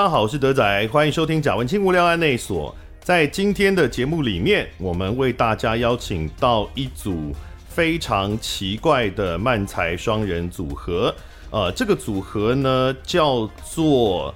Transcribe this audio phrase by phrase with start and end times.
[0.00, 2.74] 大家好，我是德仔，欢迎收听贾文清无聊案内所。
[3.02, 7.36] 在今天的节目里面，我们为大家邀请到一组
[7.68, 11.14] 非常奇怪的漫才双人组合。
[11.50, 14.34] 呃，这个组合呢叫做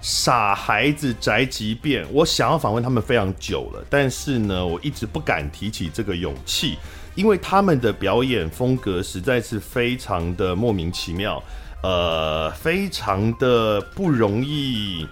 [0.00, 2.06] 傻孩子宅急便。
[2.12, 6.78] 我想要访问他们非常久了，但是呢，我一直不敢提起这个勇气，
[7.16, 11.42] 因为他们的表演风格实在是非常的莫名其妙，
[11.82, 15.06] 呃，非常的不容易，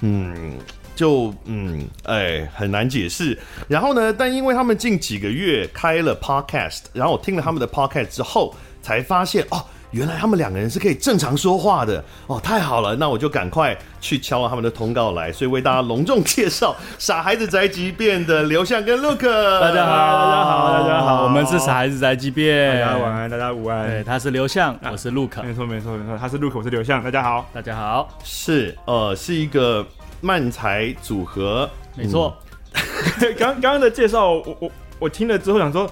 [0.00, 0.58] 嗯。
[0.96, 3.38] 就嗯，哎、很难解释。
[3.66, 12.94] 然后呢，但因为他们近几个月开了 podcast，然后我听了他们的 podcast 之后，才发现哦，原来他们两个人是可以正常说话的哦，太好了！
[12.96, 19.60] 那我就赶快去敲了他们的通告来，所以为大家隆重介绍傻孩子宅急便的刘向跟 Luke。
[19.60, 22.80] 大家好，大家好，大家好，我们是傻孩子宅急便。
[22.80, 23.86] 大家晚安，大家午安。
[23.88, 25.42] 对，他是刘向，我是 Luke。
[25.42, 27.02] 没错，没错，没错，他是 Luke，我是刘向。
[27.02, 28.08] 大家好，大家好。
[28.24, 29.86] 是，呃，是一个。
[30.22, 31.66] 漫才组合，
[31.96, 32.36] 没错。
[33.38, 35.90] 刚刚刚的介绍，我我我听了之后想说，哦，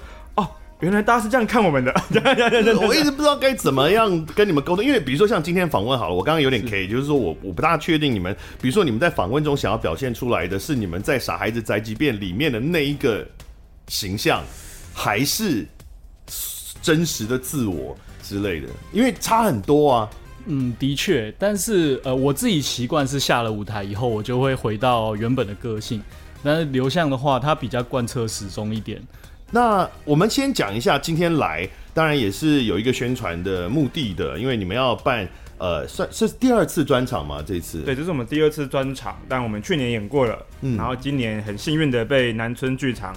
[0.80, 1.92] 原来大家是这样看我们的。
[2.80, 13.26] 我一直不知道该怎么样跟你们沟通，因为比如说像今天访问好了，我刚刚有点 K，就是说我我不大确定你们，比如说你们在访问中想要表现出来的是你们在《傻孩子宅急便》里面的那一个
[13.88, 14.44] 形象，
[14.94, 15.66] 还是
[16.80, 20.10] 真实的自我之类的，因为差很多啊。
[20.50, 26.02] 嗯，的确，但是呃，我自己习惯是下了舞台以后，我就会回到原本的个性。
[26.42, 29.02] 但是刘向的话，他比较贯彻始终一点。
[29.50, 37.80] 那我们先讲一下今天来，当然也是有一个宣传的目的的，因为你们要办呃，算是第二次专场嘛，这次。
[37.82, 43.14] 对，这是我们第二次专场，但我们去年演过了，嗯，然后今年很幸运的被南村剧场。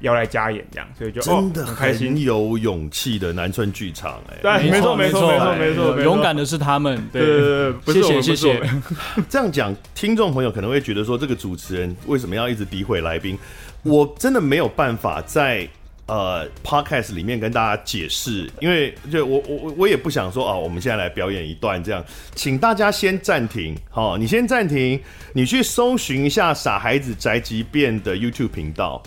[0.00, 8.60] 要来加演这样，所以就真的很开心，有勇气的南村剧场哎，对，没错没错没错没错，勇敢的是他们，对对对，谢谢谢谢。
[9.30, 13.38] 这样讲，听众朋友可能会觉得说，这个主持人为什么要一直诋毁来宾？
[13.82, 15.68] 我真的没有办法在
[16.06, 22.04] 呃 podcast 里面跟大家解释，因为就我我我也不想说啊，我们现在来表演一段这样，
[22.34, 25.00] 请大家先暂停，好，你先暂停，
[25.32, 29.02] 你去搜寻一下傻孩子宅急便的 YouTube 频道。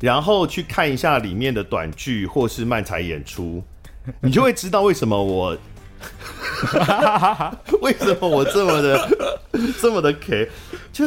[0.00, 3.62] 然后去看一下里面的短剧或是漫才演出，
[4.22, 5.54] 你就会知道为什么我，
[7.82, 9.08] 为什么我这么的
[9.78, 10.48] 这么的 K，
[10.90, 11.06] 就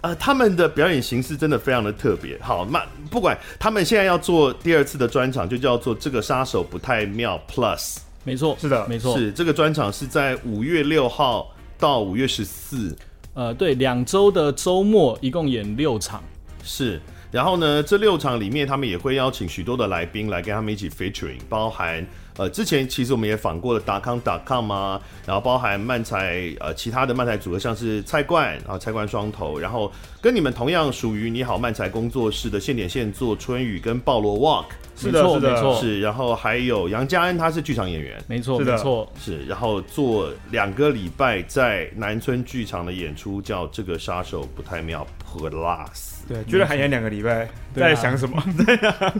[0.00, 2.38] 呃他们的表演形式真的非常的特别。
[2.40, 7.98] 好，那不管他们现在要做第二次的专场，就叫做这个杀手不太妙 Plus。
[8.24, 12.94] 没错，是的，没错，是这个专场是在五月六号到五月十四，
[13.32, 16.22] 呃，对，两周的周末一共演六场，
[16.62, 17.00] 是。
[17.30, 22.06] 然后呢，这六场里面，他们也会邀请许多的来宾来跟他们一起 featuring，包含
[22.38, 34.66] 呃，之前其实我们也访过了达康达康啊，然后包含漫才呃其他的漫才组合，像是菜冠啊菜冠双头，然后跟你们同样属于你好漫才工作室的现点现做春雨跟鲍罗 walk，
[34.96, 46.18] 是的，是的，是，然后还有杨家恩，他是剧场演员，没错，没错，是，然后做两个礼拜在南村剧场的演出，叫这个杀手不太妙 plus。
[46.28, 48.40] 对，居然还演两个礼拜，在想什么？
[48.64, 49.14] 对啊，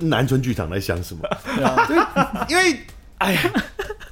[0.00, 1.22] 南村剧场在想什么？
[1.86, 2.78] 对啊，因为
[3.18, 3.40] 哎呀，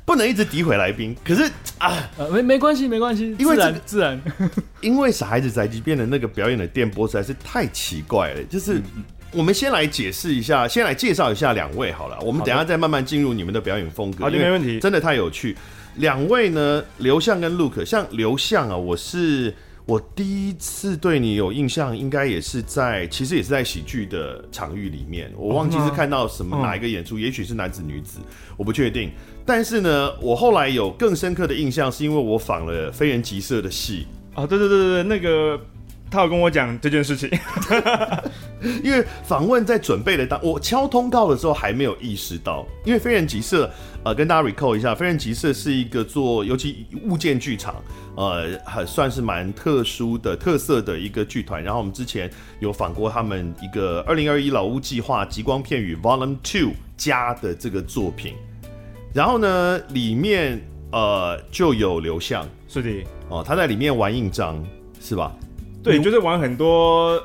[0.05, 1.17] 不能一直诋毁来宾。
[1.25, 4.23] 可是啊，没没关系，没关系，因为自然，自然，
[4.81, 8.43] 因为傻孩子宅急便的那个表演的电波实在是太奇怪了。
[8.45, 8.81] 就是
[9.33, 12.19] 我们先来解释一下，先来介绍一下两位好了。
[12.21, 14.25] 我们等下再慢慢进入你们的表演风格。
[14.25, 15.57] 好，就没问题，真的太有趣。
[15.97, 19.55] 两位呢，刘向跟 Luke，像刘向啊，我是。
[19.89, 25.33] 我第一次对你有印象，应该也是在，其实也是在喜剧的场域里面。
[25.35, 28.19] 我忘记是看到什么哪一个演出，哦、也许是男子女子，
[28.59, 29.11] 我不确定。
[29.47, 34.07] 但是呢，我后来有更深刻的印象，是因为我仿了非人吉色的戏。
[34.35, 35.59] 啊、哦，对对对对对，那个。
[36.11, 37.29] 他有跟我讲这件事情，
[38.83, 43.71] 因为访问在准备的当，我敲通告的时候还没有意识到，因为非人吉色，
[44.09, 47.75] 呃，跟大家 recall 一下，非人集社是一个做尤其物件剧场，
[48.17, 51.63] 呃，还算是蛮特殊的特色的一个剧团。
[51.63, 58.33] 然后我们之前有访过他们一个二零二一老屋计划极光片语 Volume Two 加的这个作品，
[59.13, 60.59] 然后呢，里面
[60.91, 62.89] 呃就有刘向，是的，
[63.29, 64.65] 哦，他在里面玩印章，
[65.03, 65.37] 是吧？
[65.85, 67.23] 对，就是玩很多，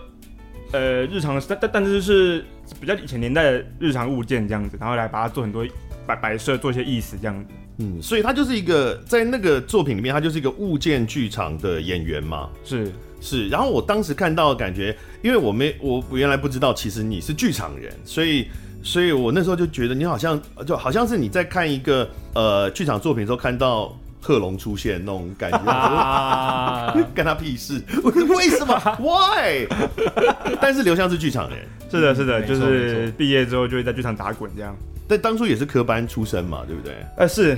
[0.74, 2.45] 呃，日常，但但但是是
[2.81, 5.65] 比较以前年代的日常物件这样子，然后来把它做很多
[6.05, 7.53] 摆摆设，做一些意思这样子。
[7.79, 12.50] 嗯，所以他就是一个在那个作品里面，他就是一个物件剧场的演员嘛。
[12.63, 18.47] 是是，然后我当时看到的感觉，因为我没我原来不知道，其实你是剧场人，所以
[18.83, 23.95] 所以我那时候就觉得你好像就好像是你在看一个呃剧场作品的时候看到。
[24.25, 27.83] 贺龙出现那种感觉，啊， 干他屁事？
[28.05, 29.67] 为什么？Why？
[30.61, 31.59] 但是刘向是剧场人，
[31.91, 34.73] 是的，是的，就是毕业之后就会在剧场打滚这样。
[35.07, 36.95] 但当初也是科班出身嘛，对不对？
[37.17, 37.57] 呃，是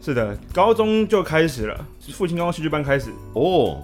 [0.00, 3.10] 是的，高中就开始了，父亲高中戏剧班开始。
[3.34, 3.82] 哦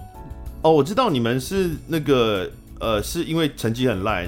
[0.61, 2.49] 哦，我知道你们是那个
[2.79, 4.27] 呃，是因为成绩很烂，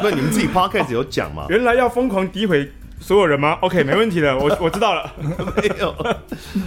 [0.00, 1.46] 不，你们自己 podcast 有讲吗？
[1.50, 2.70] 原来要疯狂诋毁
[3.00, 5.12] 所有人吗？OK，没问题的，我我知道了。
[5.56, 5.94] 没有。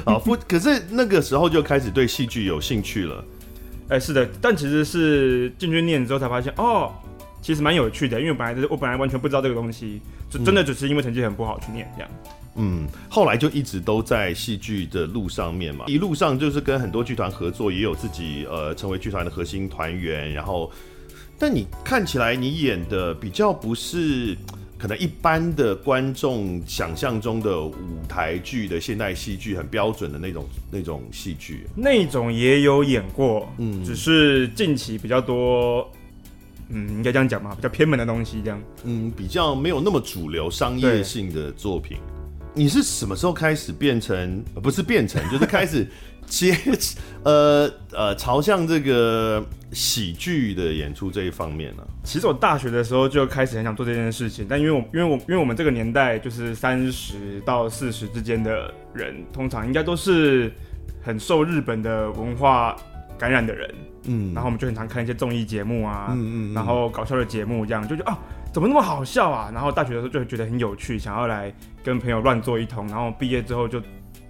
[0.05, 3.23] 好，不，可是那个时候就开始对戏剧有兴趣了。
[3.89, 6.91] 哎、是的，但其实是进去念之后才发现，哦，
[7.41, 9.99] 其实蛮有趣的，因为我本来我本来完全不知道这个东西，
[10.29, 12.11] 就真的只是因为成绩很不好去念这样。
[12.55, 20.31] 嗯，后来就一直都在戏剧的路上面嘛，一路上就是跟很多剧团合作，也有自己呃成为剧团的核心团员。
[20.33, 20.69] 然后，
[21.39, 24.37] 但你看起来你演的比较不是
[24.77, 27.73] 可能一般的观众想象中的舞
[28.09, 35.89] 台剧的现代戏剧很标准的那种那种戏剧，那种也有演过，嗯只是近期比较多，
[36.71, 38.61] 嗯，应该这样讲嘛，比较偏门的东西这样。
[38.83, 41.97] 嗯，比较没有那么主流商业性的作品。
[42.53, 44.43] 你是什么时候开始变成？
[44.55, 45.87] 呃不是变成，就是开始
[46.25, 46.53] 接
[47.23, 49.41] 呃呃朝向这个
[49.71, 60.51] 喜剧的演出这一方面呢、其实我大学的时候就开始很想做这件事情，但因为我因为我因为我们这个年代就是三十到四十之间的人，通常应该都是
[61.01, 62.75] 很受日本的文化
[63.17, 63.73] 感染的人，
[64.03, 66.53] 嗯，然后我们就很常看一些综艺节目啊，嗯嗯嗯。
[66.53, 68.17] 然后搞笑的节目这样，就觉得啊
[68.53, 71.53] 怎么那么好笑啊，然后大学的时候就会觉得很有趣，想要来
[71.83, 73.81] 跟朋友乱做一通，然后毕业之后就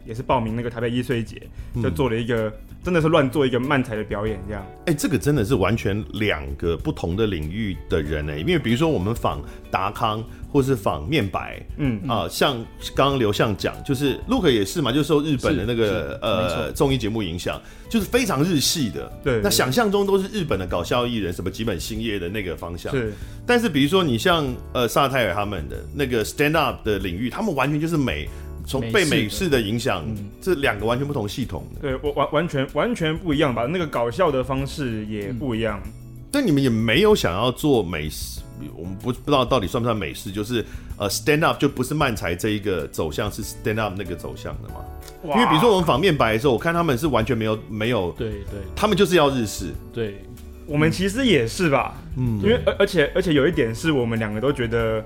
[0.06, 1.42] 也是报名那个台北一岁节，
[1.82, 2.52] 就做了一个。
[2.84, 4.66] 真的是乱做一个漫才的表演，这样。
[4.86, 8.40] 哎、欸，这个真的是完全两个不同的领域的人呢。
[8.40, 12.58] 因为比如说我们仿达康，或是仿面白，嗯啊、呃，像
[12.96, 19.12] 刚刚刘向讲，就是 Look 也是嘛，就受日本的那个呃综艺节目影响，就是非常日系的。
[19.24, 22.92] 对，对，那想象中都是日本的搞笑艺人，什么吉本兴业的那个方向。
[22.92, 23.14] 是，
[23.46, 28.28] 但是比如说你像呃萨泰尔他们的那个 stand up 的领域，他们完全就是美。
[28.66, 30.06] 从被美式的影响，
[30.42, 31.82] 这两个完全不同系统的。
[31.82, 33.66] 对，我完完全完全不一样吧？
[33.66, 35.82] 那个搞笑的方式也不一样。
[35.86, 35.92] 嗯、
[36.32, 38.42] 但你们也没有想要做美式，
[38.76, 40.66] 我们不不知道到底算不算美式，就是
[40.98, 44.86] 呃 stand up 就不是漫才这一个走向，是 stand up 那个走向的嘛？
[45.24, 49.68] 因为比如说我们访面白的时候，我看他们是完全没有没有，对对，他们就是要日式。
[49.94, 50.24] 对，
[50.66, 51.96] 我们其实也是吧？
[52.18, 55.06] 嗯，因为而而且而且有一点是我们两个都觉得，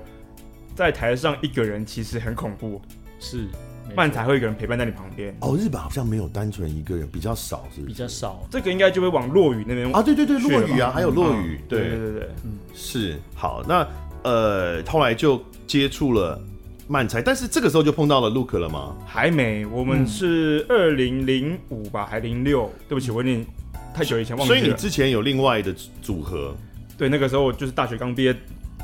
[0.74, 2.80] 在台上一个人其实很恐怖。
[3.18, 3.46] 是。
[3.94, 8.44] 漫才会有一个人陪伴在你旁边哦，日本好像没有单纯一个人，比较少是，是比较少。
[8.50, 13.62] 这个应该就会往落雨那边啊，对对对，落雨啊，还有落雨，嗯、对对对对，嗯，是好。
[13.66, 13.86] 那
[14.24, 16.38] 呃，后来就接触了
[16.88, 18.96] 漫才，但是这个时候就碰到了 Luke 了吗？
[19.06, 22.68] 还没，我们是二零零五吧，还零六？
[22.88, 23.46] 对不起，我有点
[23.94, 24.58] 太久以前忘记了。
[24.58, 25.72] 所以你之前有另外的
[26.02, 26.56] 组合？
[26.98, 28.34] 对，那个时候就是大学刚毕业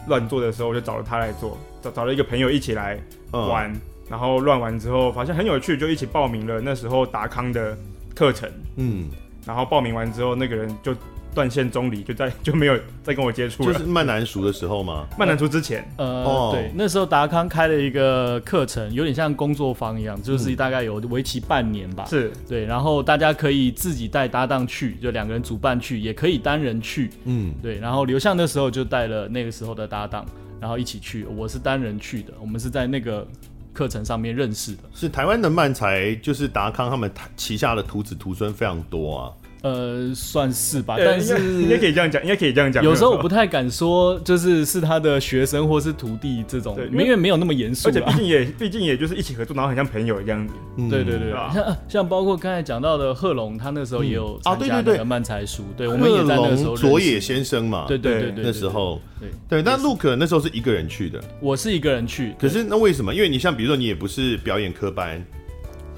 [0.07, 2.97] 乱做的时候，我就找了他来做，找找了一个朋友一起来
[3.33, 3.71] 玩。
[3.73, 3.81] 嗯
[4.13, 7.75] 然后乱完之后发现很有趣，就一起报名了那时候达康的
[8.15, 8.47] 课程。
[8.77, 9.09] 嗯，
[9.47, 10.95] 然后报名完之后，那个人就
[11.35, 13.73] 断线中离，就在 就没有再跟我接触了。
[13.73, 15.07] 就是慢男熟的时候吗？
[15.19, 22.05] 漫男熟之前，呃，哦、对，那时候达康开了一个课程，有点像工作坊一样，就是大概有为期半年吧。
[22.05, 27.09] 是对，然后大家可以自己带搭档去，就两个人组伴去，也可以单人去。
[27.25, 30.27] 嗯，对，然后刘向那时候就带了那个时候的搭档，
[30.61, 31.25] 然后一起去。
[31.25, 33.27] 我是单人去的，我们是在那个。
[33.73, 39.33] 课程上面认识的，是台湾的漫才，就是达康他们旗下的徒子徒孙非常多啊。
[39.63, 42.83] 呃，算是吧，但是应该可以这样讲，应该可以这样讲。
[42.83, 50.55] 有时候我不太敢说，就是是他的学生或是徒弟这种，因为没有那么严肃，而且毕竟也毕竟也就是一起合作，然后很像朋友一样子。
[50.91, 56.77] 对对对，像像包括刚才讲到的贺龙，他那时候也有参加那个漫才书，对，我们也在那个时候。
[56.77, 59.01] 佐野先生嘛，对对对对，那时候。
[59.21, 59.29] 对。
[59.49, 63.15] 对，但 Luke 那时候是一个人去的，我是一个人去，可是那为什么？
[63.15, 65.25] 因为你像比如说你也不是表演科班。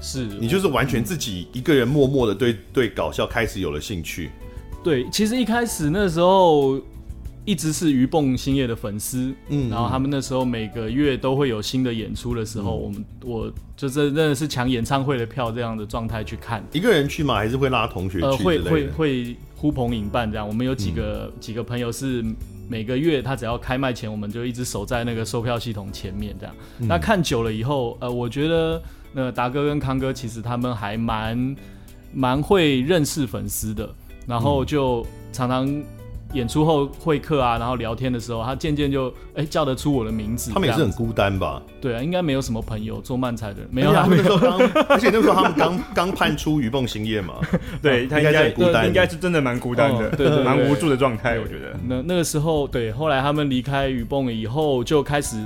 [0.05, 4.29] 是你就是完全自己一个人默默的对对搞笑开始有了兴趣。
[4.83, 6.79] 对，其实一开始那时候
[7.43, 16.63] 一直是鱼蹦星夜的粉丝，嗯，然后他们那时候每个月都会有新的演出的时候，嗯、我们我就真真的是抢演唱会的票这样的状态去看。
[16.71, 17.33] 一个人去吗？
[17.33, 18.25] 还是会拉同学去？
[18.25, 20.47] 呃，会会会呼朋引伴这样。
[20.47, 22.23] 我们有几个、嗯、几个朋友是
[22.69, 26.55] 每个月他只要开卖前，我们就一直守在那个售票系统前面这样。
[26.79, 28.79] 嗯、那看久了以后，呃，我觉得。
[29.15, 31.55] 那达哥跟康哥其实他们还蛮
[32.13, 33.89] 蛮会认识粉丝的，
[34.27, 35.83] 然后就常常
[36.33, 40.51] 演出后会客啊，然后聊天的时候，他渐渐就哎、欸、叫得出我的名字。
[40.51, 41.61] 他们也是很孤单吧？
[41.79, 43.93] 对啊，应该没有什么朋友做漫才的人，没有。
[43.93, 47.35] 他们那时候刚， 而且那时候他们刚刚判出鱼蹦兴业嘛，
[47.81, 51.73] 对他应该孤单，应该是真的蛮孤单的，对，蛮无助的状态，我觉得。
[51.87, 55.37] 那那个时候，对，后来他们离开鱼蹦以后，就开始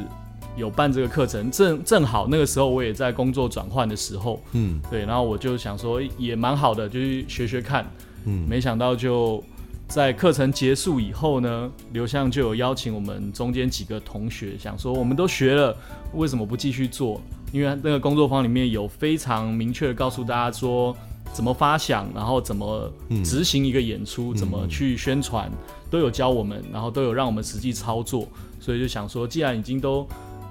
[0.60, 7.90] 有办这个课程，正正好那个时候我也在工作转换的时候，嗯，对，然后我就想说也蛮好的，就去学学看，
[8.26, 9.44] 嗯，没想到就。
[9.88, 15.76] 在课程结束以后呢，刘向就有邀请我们中间几个同学，想说我们都学了，
[16.14, 17.20] 为什么不继续做？
[17.52, 20.96] 因为那个工作坊里面有非常明确的告诉大家说
[21.34, 22.88] 怎么发想，然后怎么
[23.26, 25.52] 执行一个演出，嗯、怎么去宣传，
[25.90, 28.28] 都有教我们，然后都有让我们实际操作。
[28.60, 30.08] 所以就想说，既然已经都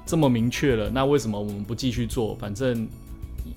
[0.09, 2.35] 这么明确了，那为什么我们不继续做？
[2.41, 2.89] 反正。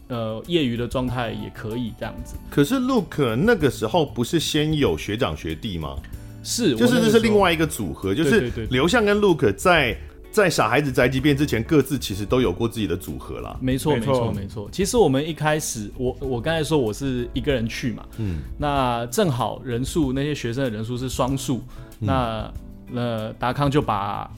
[0.07, 2.35] 呃，业余的状态也可以这样子。
[2.49, 5.97] 可是 Luke 那个时候不是先有学长学弟吗？
[6.43, 9.97] 是，就是这是另外一个组合，就是刘向跟 Luke 在
[10.29, 13.57] 在傻孩子宅急便之前，各自其实都有过自己的组合啦。
[13.61, 14.69] 没错，没错，没错。
[14.69, 21.61] 其实我们一开始，我我刚才说我是一个人去嘛，嗯，那正好人数那些学生的人数是双数，
[22.01, 22.53] 嗯，那
[22.91, 24.29] 那达康就把。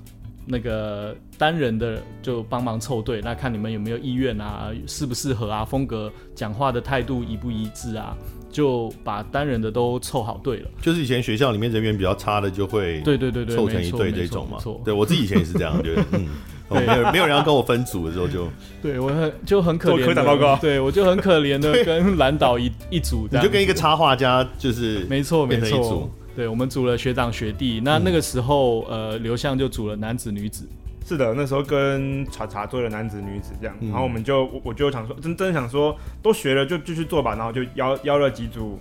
[0.45, 8.15] 那个单人的就帮忙凑对，那看你们有没有意愿啊，适不适合啊，风格、讲话的态度一不一致啊，
[8.51, 10.69] 就把单人的都凑好对了。
[10.81, 14.57] 就是以前学校里面人缘比较差的，就会对对对对凑成一对这种嘛。
[14.83, 16.27] 对，我自己以前也是这样，觉得 嗯，
[16.69, 18.47] 没有没有人要跟我分组的时候就，
[18.81, 20.05] 对我很就很可怜。
[20.05, 26.09] 科长报告，对我就很可怜的跟蓝导一一组，你就跟一个插画家就是没错没错。
[26.35, 30.67] 对，我们组了学长学弟，那那个时候，嗯、呃，刘向就组了男子女子。
[31.05, 38.79] 是的，那时候跟茶茶做了男子女子这样，嗯、然后我们就我，就想说，真真的想说，都学了就继续做吧，然后就邀邀了几组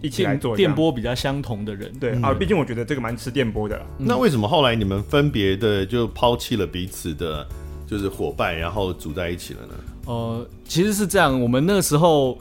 [0.00, 1.92] 一起来做电波比较相同的人。
[1.98, 3.76] 对、嗯、啊，毕竟我觉得这个蛮吃电波的。
[3.98, 7.46] 嗯、那为什么后来你们分别的就抛弃了彼此的，
[7.86, 9.74] 就是伙伴，然后组在一起了呢？
[10.06, 12.38] 呃，其实是这样，我们那个时候。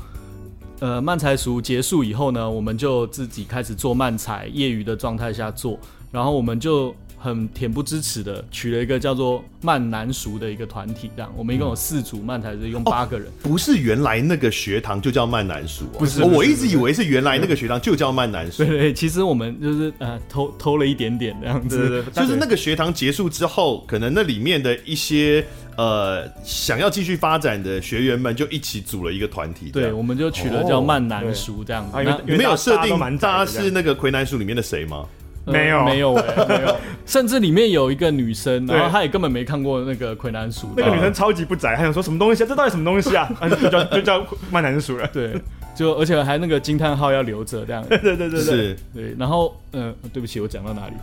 [0.80, 5.78] 呃，漫才熟结束以后呢，我们就自己开始做漫才，业余的状态下做，
[6.12, 13.28] 然后我们就很恬不知耻的取了一个叫做“漫男熟”的一个团体，这样我们一共有四组漫才，是用八个人。
[13.28, 18.64] 哦，不是原来那个学堂就叫漫男塾，不是，我一直以为是原来那个学堂就叫漫男塾。
[18.64, 25.46] 对对，其实我们就是呃偷偷了一点点这样子，对对对，就是那个学堂结束之后，可能那里面的一些。
[25.80, 31.92] 呃，想要继续发展的学员们就一起组了一个团体，对，我们就取了叫慢男塾这样子。
[31.94, 35.06] 那你们有设定大家是那个魁南塾里面的谁吗？
[35.46, 36.76] 没有，没有，没有。
[37.08, 40.74] 甚至里面有一个女生，然后她也根本没看过那个魁南鼠。
[40.76, 42.48] 那个女生超级不宅，她想说什么东西啊？
[42.50, 43.32] 这到底什么东西啊？
[43.62, 45.08] 就叫就叫漫男塾了。
[45.14, 45.34] 对，
[45.74, 47.82] 就而且还那个惊叹号要留着这样。
[47.88, 49.16] 对对对对是，对。
[49.18, 50.94] 然后，嗯，对不起，我讲到哪里？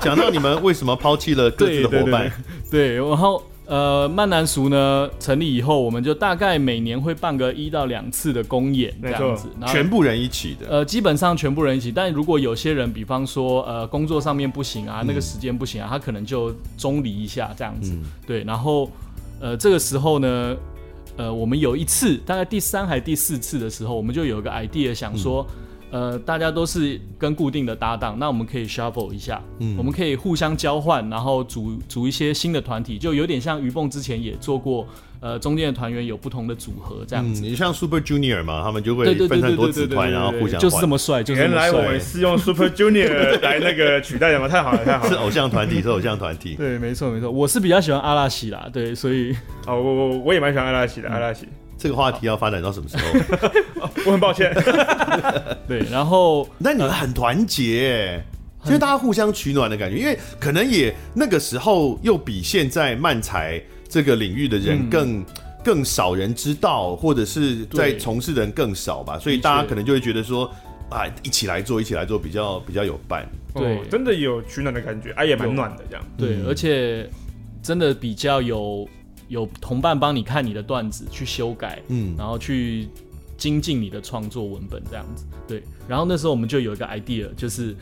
[0.00, 2.32] 讲到你们为什么抛弃了各自的伙伴？
[2.70, 3.42] 对，然后。
[3.68, 10.66] 呃，曼南俗呢成立以后，我们就大概每年会办个一到两次的公演这样子，然后全部人一起的。
[10.70, 17.92] 呃，基本上全部人一起，但如果有些人，比方说呃工作上面不行啊，嗯、那个时间不行啊，他可能就中离一下这样子。
[17.92, 18.90] 嗯、对，然后
[19.38, 20.56] 呃这个时候呢，
[21.18, 25.46] 呃我们有一次大概第三还是第四次的时候，我们就有一个 idea 想说。
[25.50, 34.86] 嗯呃，大家都是跟固定的搭档，那我们可以 shuffle 一下，嗯，我们可以互相交换，然后组组一些新的团体，就有点像于蹦之前也做过，
[35.20, 37.40] 呃，中间的团员有不同的组合这样子。
[37.40, 41.66] 你像 Super Junior 嘛，他们就会分很多子团，然后互相就是这么帅，就是这么帅。
[41.66, 44.46] 原来我们是用 Super Junior 来那个取代的嘛？
[44.46, 46.54] 太好了，太好了， 是偶像团体，是偶像团体。
[46.54, 49.34] 对，没错没错，我是比较喜欢阿拉西啦，对，所以
[49.66, 51.46] 哦，我我我也蛮喜欢阿拉西的，阿拉西。
[51.78, 53.90] 这个话题要发展到什么时候？
[54.04, 54.52] 我很抱歉。
[55.68, 58.20] 对，然后那你们很团结，
[58.64, 65.26] 其实大家互相取暖的感觉，因为可能也那个时候又比现在漫才这个领域的人更、嗯、
[65.62, 70.50] 更少人知道，或者是在从事的人更少吧，所以大家可能就会觉得说
[70.90, 73.24] 啊，一起来做，一起来做比较比较有伴。
[73.54, 76.04] 对、哦，真的有取暖的感觉，啊，也蛮暖的这样。
[76.16, 77.08] 对，嗯、而且
[77.62, 78.88] 真的比较有。
[79.28, 82.88] 有同伴帮你看你的段子，去修改，嗯，然后去
[83.36, 85.62] 精进你的创作文本这样子，对。
[85.86, 87.76] 然后那时候我们就有一个 idea，就是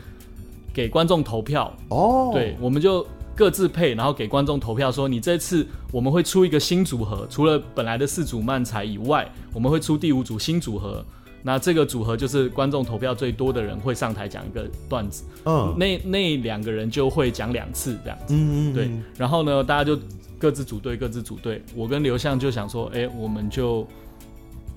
[0.73, 11.03] 给观众投票哦，对，我们就各自配，然后给观众投票，说你这次我们会出一个新组合，除了本来的四组漫才以外，我们会出第五组新组合。
[11.43, 18.89] 那这个组合就是观众投票最多的人会上台讲一个段子，嗯，那那两个人就会讲两次这样子，嗯，嗯，嗯，对。
[19.17, 19.99] 然后呢，大家就。
[20.39, 21.59] 各自组队，各自组队。
[21.75, 23.87] 我跟刘向就想说，哎、欸，我们就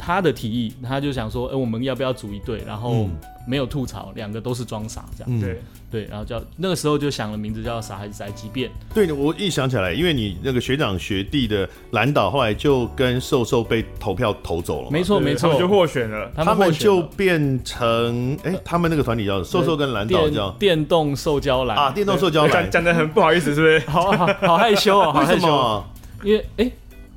[0.02, 2.62] 他的提议，他就想说，哎、欸，我们要不要组一队？
[2.66, 3.06] 然后
[3.46, 5.30] 没有吐槽，两个都是装傻这样。
[5.30, 8.70] 嗯、对对，然后叫那个时候就想了名字叫傻孩子宅急便。
[8.94, 14.90] 对，我一想起来，因为你那个学长学弟的蓝岛后来就跟瘦瘦被投票投走了。
[14.90, 23.80] 没错没错，就获选了，他们就变成哎、欸，他们那个团体叫瘦瘦跟蓝岛叫电动塑胶蓝啊，电动塑胶蓝，讲的很不好意思，是不是？
[23.90, 25.84] 好好好害羞哦，好害羞、啊，
[26.24, 26.64] 因为哎。
[26.64, 26.72] 欸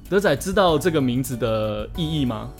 [0.10, 2.52] 德仔知道这个名字的意义吗？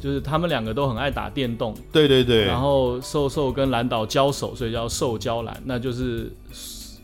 [0.00, 2.44] 就是他们两个都很爱打电动，对对对。
[2.44, 6.32] 然后瘦瘦跟蓝岛交手，所以叫瘦交蓝，那就是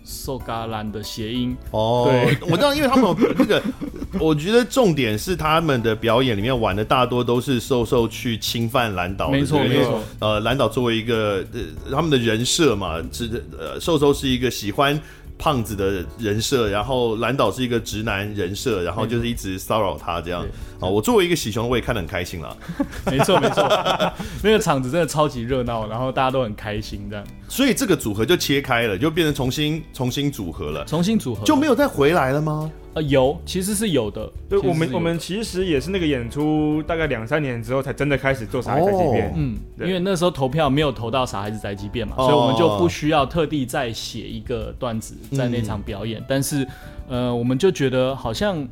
[0.05, 1.57] 瘦嘎蓝的谐音。
[1.71, 3.63] 哦，对，我知道，因为他们有那个，
[4.21, 10.01] 我觉得重点是他们的表演里面玩的大多都是瘦瘦去侵犯蓝岛，没错没错。
[10.21, 11.61] 呃，蓝岛作为一个呃
[11.91, 15.01] 他们的人设嘛，是呃瘦瘦是一个喜欢。
[15.45, 20.41] 胖子的人设，然后蓝岛是一个直男人设，然后就是一直骚扰他这样。
[20.81, 22.57] 啊，我作为一个喜熊，我也看得很开心啦。
[23.05, 23.63] 没 错没错，
[24.43, 27.27] 那个场子真的超级热闹，然后大家都很开心这样。
[27.49, 30.85] 所以这个组合就切开了，就变成重新重新组合了。
[30.85, 32.71] 重新组合就没有再回来了吗？
[32.95, 34.31] 呃，有，其实是有的。
[34.49, 39.33] 对，我们我们其实也是那个演出大概两三年之后才真的开始做傻孩子宅急便。
[39.37, 46.25] 嗯，因为那时候投票没有投到傻孩子宅急便嘛，所以我们就不需要特地再写一个段子在那场表演。
[46.29, 46.67] 但是，
[47.09, 48.67] 呃，我们就觉得好像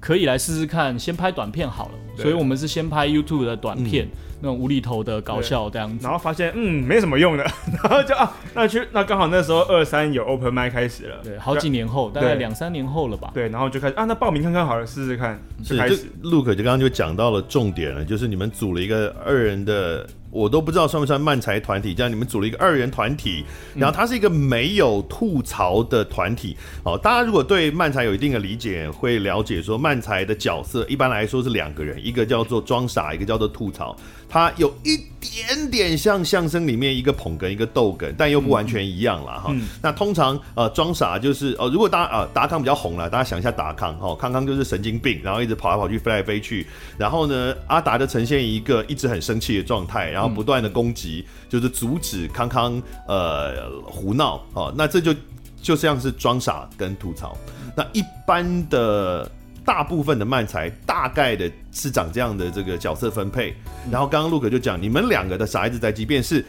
[0.00, 1.92] 可以来试试看，先拍短片好了。
[2.16, 4.08] 所以我们是先拍 YouTube 的短片。
[4.40, 7.44] 那种无厘头的搞笑这样子，然后发现嗯没什么用的，
[7.82, 16.06] 然后就啊那去那刚好那时候二三有 Open Mic 开始了，对，好几年后，大概两三年后了吧，对，然后就开始啊那报名看看好了，试试看，是就开始。
[16.22, 20.06] Luke 就刚刚就讲到了重点了，就是你们组了一个二人的。
[20.30, 23.44] 我都不知道算不算漫才团体，这样你们组了一个二人团体，
[23.74, 26.56] 然后它是一个没有吐槽的团体。
[26.84, 33.96] 哦，大家如果对漫才有一定的理解，会了解说漫才的角色一般来说是两个人，一个叫做装傻，一个叫做吐槽。
[34.28, 39.50] 他有一点点像相声里面一个捧哏一个逗哏，但又不完全一样了哈。
[39.52, 46.66] 嗯、那通常呃装傻就是呃如果大家呃达康比较红了，大家想一下达康哈，康康就是神经病，然后一直跑来跑去飞来飞去，
[46.96, 50.08] 然后呢阿达就呈现一个一直很生气的状态。
[50.08, 55.14] 然后不断的攻击，就是阻止康康呃胡闹哦，那这就
[55.60, 57.36] 就像是装傻跟吐槽。
[57.76, 59.30] 那一般的
[59.68, 63.54] 大部分的漫才大概的是长这样的这个角色分配。
[63.90, 66.42] 然后刚刚陆可就讲，你们两个的傻孩子在即便是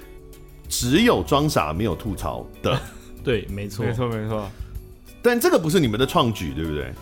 [0.69, 2.79] 只有装傻没有吐槽的。
[3.21, 4.49] 对，没错，没错，没错。
[5.21, 6.93] 但这个不是你们的创举，对不对？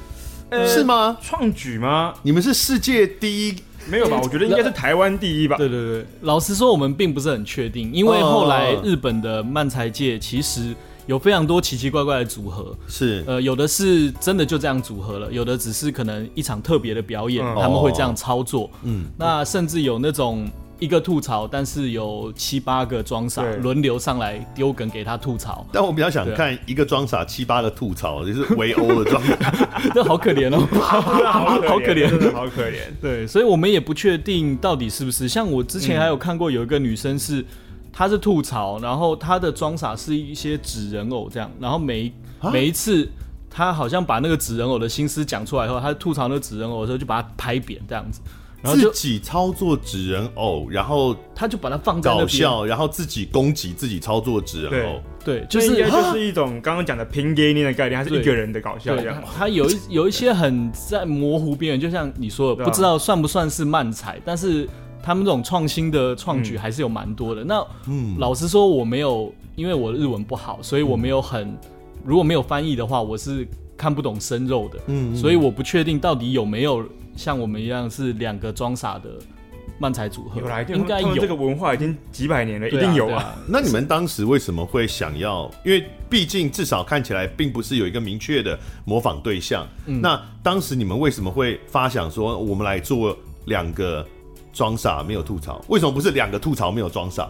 [0.49, 1.15] 呃、是吗？
[1.21, 2.15] 创举吗？
[2.23, 3.55] 你们是世界第一。
[3.85, 4.19] 没有吧？
[4.23, 5.55] 我觉得应该是台湾第一吧。
[5.61, 10.73] 对对对，老实说，我们并不是很确定，因为后来日本的漫才界其实
[11.07, 18.69] 有非常多奇奇怪怪的组合，是呃，有的是真的就这样组合了，有的只是可能一场特别的表演，他们会这样操作。
[18.83, 20.47] 嗯，那甚至有那种。
[20.79, 25.65] 一个吐槽，但是有七八个装傻轮流上来丢梗给他吐槽。
[25.71, 29.51] 但我比较想看一个装傻七八个吐槽，就是围殴的状态，
[29.91, 30.59] 这好可怜哦，
[31.67, 32.81] 好可怜，真的好可怜。
[33.01, 35.27] 对，所以我们也不确定到底是不是。
[35.27, 37.43] 像我之前还有看过有一个女生是，
[37.97, 42.13] 她是吐槽，然后他的装傻是一些纸人偶这样，然后每
[42.53, 43.09] 每一次
[43.49, 48.21] 他好像把那个纸人偶的心思讲出来以后，他吐槽那个纸人偶的时候就把它拍扁这样子。
[48.61, 59.23] 然后自己操作纸人偶，然后他就把它放在搞笑，然后自己攻击自己操作纸人偶，对，就是应该就是一种刚刚讲的拼给你的概念，还是一个人的搞笑这样。
[59.35, 64.67] 他有一有一些很在模糊边缘，就像你说的，不知道算不算是漫才，但是
[65.07, 67.41] 他们这种创新的创举还是有蛮多的。
[67.41, 71.57] 那嗯，老实说我没有，因为我日文不好，所以我没有很，
[72.03, 76.85] 如果没有翻译的话，我是看不懂生肉的，嗯，所以我不确定到底有没有。
[77.15, 79.09] 像我们一样是两个装傻的
[79.79, 83.33] 漫才组合，应该有这个文化已经几百年了，一定有啊。
[83.47, 85.49] 那你们当时为什么会想要？
[85.63, 89.65] 因为毕竟至少看起来并不是有一个明确的模仿对象。
[89.85, 94.05] 那当时你们为什么会发想说我们来做两个
[94.57, 95.63] 装傻没有吐槽？
[95.67, 97.29] 为什么不是两个吐槽没有装傻？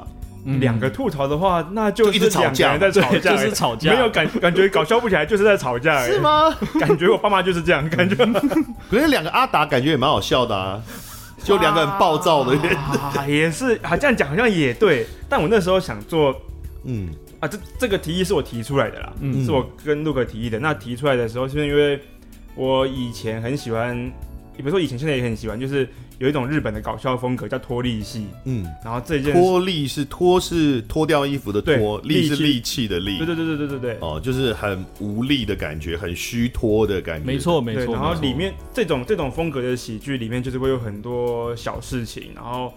[0.61, 6.49] 两个吐槽的话，那就一直吵架，在吵架，就是吵架，没有感感觉搞笑不起来，就是在吵架，是吗？
[6.79, 8.15] 感觉我爸妈就是这样感觉。
[8.89, 10.81] 可是两个阿达感觉也蛮好笑的啊，
[11.43, 12.55] 就两个很暴躁的，
[13.27, 15.05] 也是啊，这样讲好像也对。
[15.27, 16.33] 但我那时候想做，
[16.85, 17.09] 嗯
[17.41, 20.57] 啊，这这个提议是我提出来的啦，嗯，是我跟陆哥提议的。
[20.59, 21.99] 那提出来的时候，是因为
[22.55, 24.09] 我以前很喜欢。
[24.55, 25.87] 比如说以前现在也很喜欢，就是
[26.19, 32.87] 有一种日本的搞笑风格叫脱力系，嗯，然后这件脱力是脱是脱掉衣服的脱，力是力气。
[32.87, 37.93] 的力，对对对对对对对，哦，就是很无力的感觉，很虚脱的感觉，没错没错。
[37.93, 42.73] 然后里面这种这种风格的喜剧里面，就是会有很多小事情，然后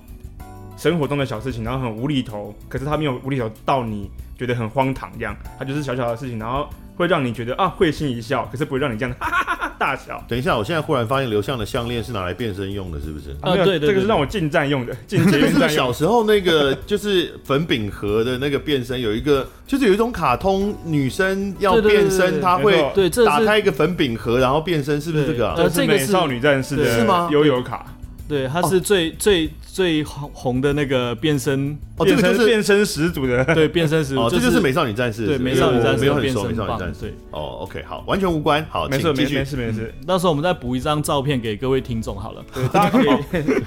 [0.76, 6.68] 生活中的小事情，然后很无厘头，可是他没有无厘头到你觉得很荒唐这样，他就是小小的事情，然后
[7.00, 10.22] 会让你觉得啊会心一笑，可是不会让你这样哈哈哈哈大笑。
[10.28, 13.30] 等一下，我现在忽然发现刘向的项链是拿来变身用的，是不是？
[13.40, 15.90] 啊，对对对这个是让我进站用的，进捷就运站是小。
[15.92, 27.84] 时候那个，就是粉饼盒的那个变身，有一个就是有一种卡通女生要变身， 她会对，这是打开一个粉饼盒，然后变身，是不是这个呃这是美这个是少女战士的是吗的悠游卡，
[28.30, 33.44] 对，他是最最最红的那个变身，哦，这变个就是变身始祖的。
[33.52, 37.00] 对变身时，哦，这就是美少女战士，对美少女战士我没有很熟的变身美少女战士。
[37.00, 38.64] 对，哦，OK，好，完全无关。
[38.70, 39.34] 好，没事，没事。
[39.34, 39.92] 没事没事。
[40.06, 43.06] 到时候我们再补一张照片给各位听众好了，对，大家可以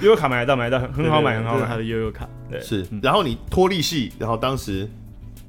[0.00, 1.66] 悠悠 卡买得到，买得到，很好买，很好买。
[1.66, 2.26] 他的悠悠卡。
[2.50, 4.88] 对，是嗯，然后你脱力系，然后当时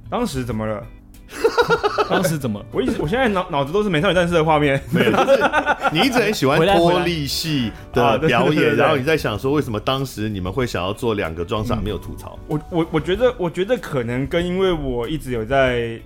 [0.10, 0.86] 当时怎么了？
[2.10, 2.64] 当时怎么？
[2.72, 4.80] 我一直，我现在脑脑子都是美少女战士的画面。
[4.92, 5.44] 没有， 就是
[5.92, 12.38] 你一直很喜欢回来回来脱力系的表演，对对对然后你在想说，为什么当时你们会想要做两个装傻没有吐槽？
[12.48, 16.00] 我我我觉得，我觉得可能跟因为我一直有在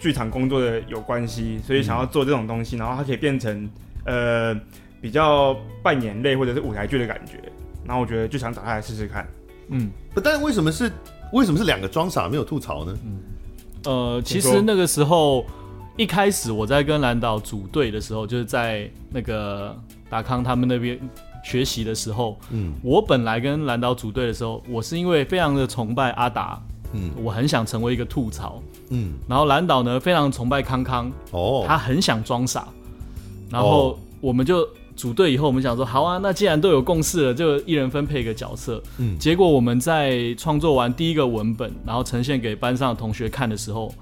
[0.00, 3.68] 剧场工作的有关系，所以想要做这种东西，然后它可以变成
[4.06, 4.54] 呃
[5.00, 7.40] 比较扮演类或者是舞台剧的感觉。
[7.86, 9.28] 然后我觉得就想找他来试试看。
[9.68, 10.90] 嗯，不，但是为什么是
[11.32, 12.96] 为什么是两个装傻没有吐槽呢？
[13.84, 15.44] 呃，其实那个时候
[15.96, 19.76] 一开始我在跟蓝岛组队的时候，就是在那个
[20.10, 20.98] 达康他们那边
[21.44, 22.72] 学习的时候，嗯。
[22.82, 26.60] 我本来跟蓝岛组队的时候，我是因为非常的崇拜阿达，
[26.92, 27.10] 嗯。
[27.22, 32.66] 我很想成为一个吐槽，嗯，然后蓝岛呢非常崇拜康康，哦，他很想装傻，
[33.50, 38.82] 然后我们就组队以后，我们想说，好啊，那既然都有共识了，就一人分配一个角色。
[38.98, 43.92] 嗯结果我们在创作完第一个文本，然后呈现给班上的同学看的时候，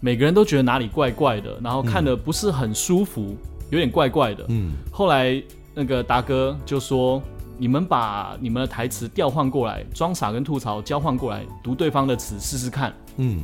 [0.00, 3.36] 每个人都觉得哪里怪怪的，然后看的不是很舒服，
[3.70, 4.44] 有点怪怪的。
[4.48, 5.42] 嗯后来
[5.74, 7.20] 那个达哥就说
[7.58, 13.42] ：“你们把你们的台词调换过来，装傻跟吐槽交换过来，读对方的词试试看。”嗯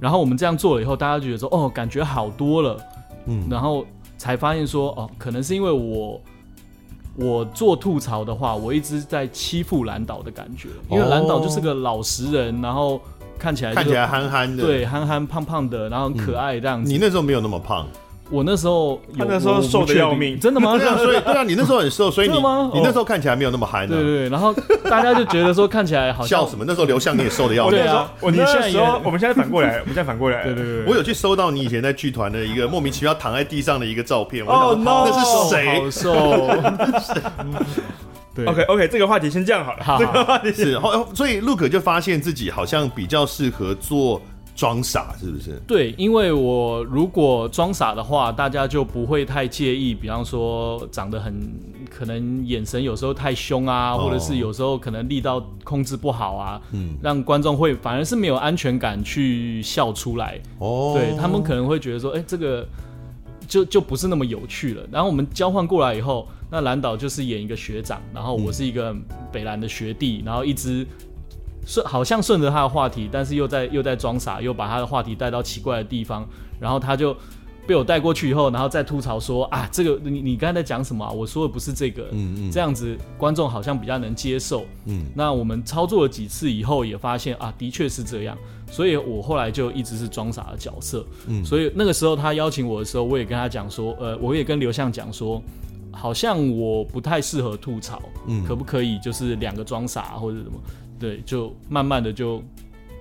[0.00, 2.78] 然后我们这样做了以后，大家就觉得说：“哦，感觉好多了。”
[3.26, 6.20] 嗯，然后才发现说，哦，可能是因为我
[7.16, 13.00] 我做吐槽的话，我一直在欺负蓝岛的感觉，因为蓝岛就是个老实人，然后
[13.38, 16.90] 看起来、看起来憨憨的，对憨憨胖胖的，然后很可爱这样子。
[16.90, 17.86] 你那时候没有那么胖，
[18.30, 20.78] 我那时候有他那时候瘦的要命真的吗？
[20.78, 23.86] 对啊，所以对啊， 你那时候很瘦，所以你你那时候看起来没有那么憨啊。
[23.86, 24.52] 对对对，然后
[24.88, 26.64] 大家就觉得说看起来好像笑什么？
[26.66, 27.86] 那时候刘向你也瘦的要命 对。
[27.86, 30.44] 啊我那你现在也时候，我们现在反过来，我们现在反过来。
[30.48, 35.80] 对对对，我有去搜到你以前在剧团的一个莫名其妙躺在地上的一个照片，我哦那是谁？
[35.80, 37.54] 好瘦。
[38.34, 39.84] 对 OK OK，这个话题先这样好了。
[39.84, 44.20] 好这个话题是，后所以 Luke 就发现自己好像比较适合做
[44.54, 45.60] 装傻，是不是？
[45.66, 49.94] 对，因为我如果装傻的话，大家就不会太介意。
[49.94, 51.34] 比方说长得很
[51.90, 60.40] 可能眼神有时候太凶啊，哦或者是有时候可能力道控制不好啊，嗯，让观众会反而是没有安全感去笑出来。
[60.58, 62.66] 哦，对他们可能会觉得说，哎、这个
[63.48, 64.82] 就就不是那么有趣了。
[64.90, 68.94] 然后我们交换过来以后，那蓝导就是演一个学长，然后我是一个
[69.32, 70.86] 北蓝的学弟，然后一直
[71.66, 76.26] 顺好像顺着他的话题，但是又在又在装傻，又把他的话题带到奇怪的地方，
[76.60, 77.16] 然后他就
[77.66, 81.10] 被我带过去以后，然后再吐槽说啊，这个你你刚才在讲什么、啊？
[81.10, 84.66] 我说的不是这个，嗯嗯这样子观众好像比较能接受。
[84.84, 88.36] 嗯那我们操作了几次以后，也发现啊，的确是这样，
[88.70, 91.06] 所以我后来就一直是装傻的角色。
[91.26, 95.42] 嗯所以那个时候他邀请我的时候，我也跟他讲说，呃，我也跟刘向讲说，
[95.90, 100.60] 好像我不太适合吐槽，嗯可不可以就是两个装傻或者什么？
[100.98, 102.42] 对，就慢慢的就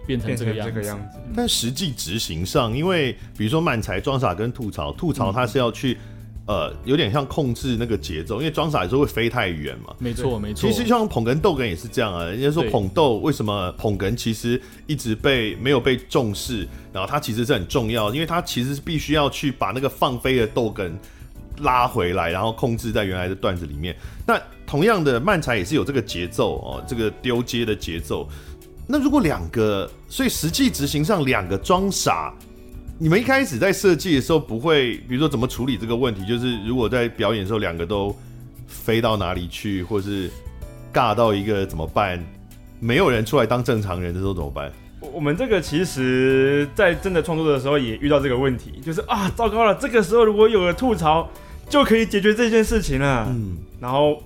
[0.05, 0.73] 变成这个样子。
[0.73, 1.19] 这个样子。
[1.35, 5.97] 但实际执行上，因为比如说漫才装傻跟吐槽，吐槽它是要去、
[6.45, 9.95] 呃有点像控制那个节奏，因为装傻有时候会飞太远嘛。
[9.99, 10.69] 没错，没错。
[10.69, 20.91] 其实像捧哏逗哏也是这样啊，人家说捧逗为什么捧哏其实一直被没有被重视，然后它其实是很重要，因为它其实是必须要去把那个放飞的逗哏
[21.59, 23.95] 拉回来，然后控制在原来的段子里面。
[24.25, 28.27] 那同样的漫才也是有这个节奏哦，这个丢接的节奏。
[28.87, 32.33] 那如果两个，所以实际执行上两个装傻，
[32.99, 36.25] 你们一开始在设计的时候不会，比如说怎么处理这个问题？
[36.25, 38.15] 就是如果在表演的时候两个都
[38.67, 40.29] 飞到哪里去，或是
[40.93, 42.21] 尬到一个怎么办？
[42.79, 44.69] 没有人出来当正常人的时候怎么办？
[45.13, 51.29] 我我们这个其实，在真的创作的时候也遇到这个问题，就是啊，糟糕了，这个时候如果有了吐槽，
[51.69, 53.25] 就可以解决这件事情了。
[53.29, 54.21] 嗯，然后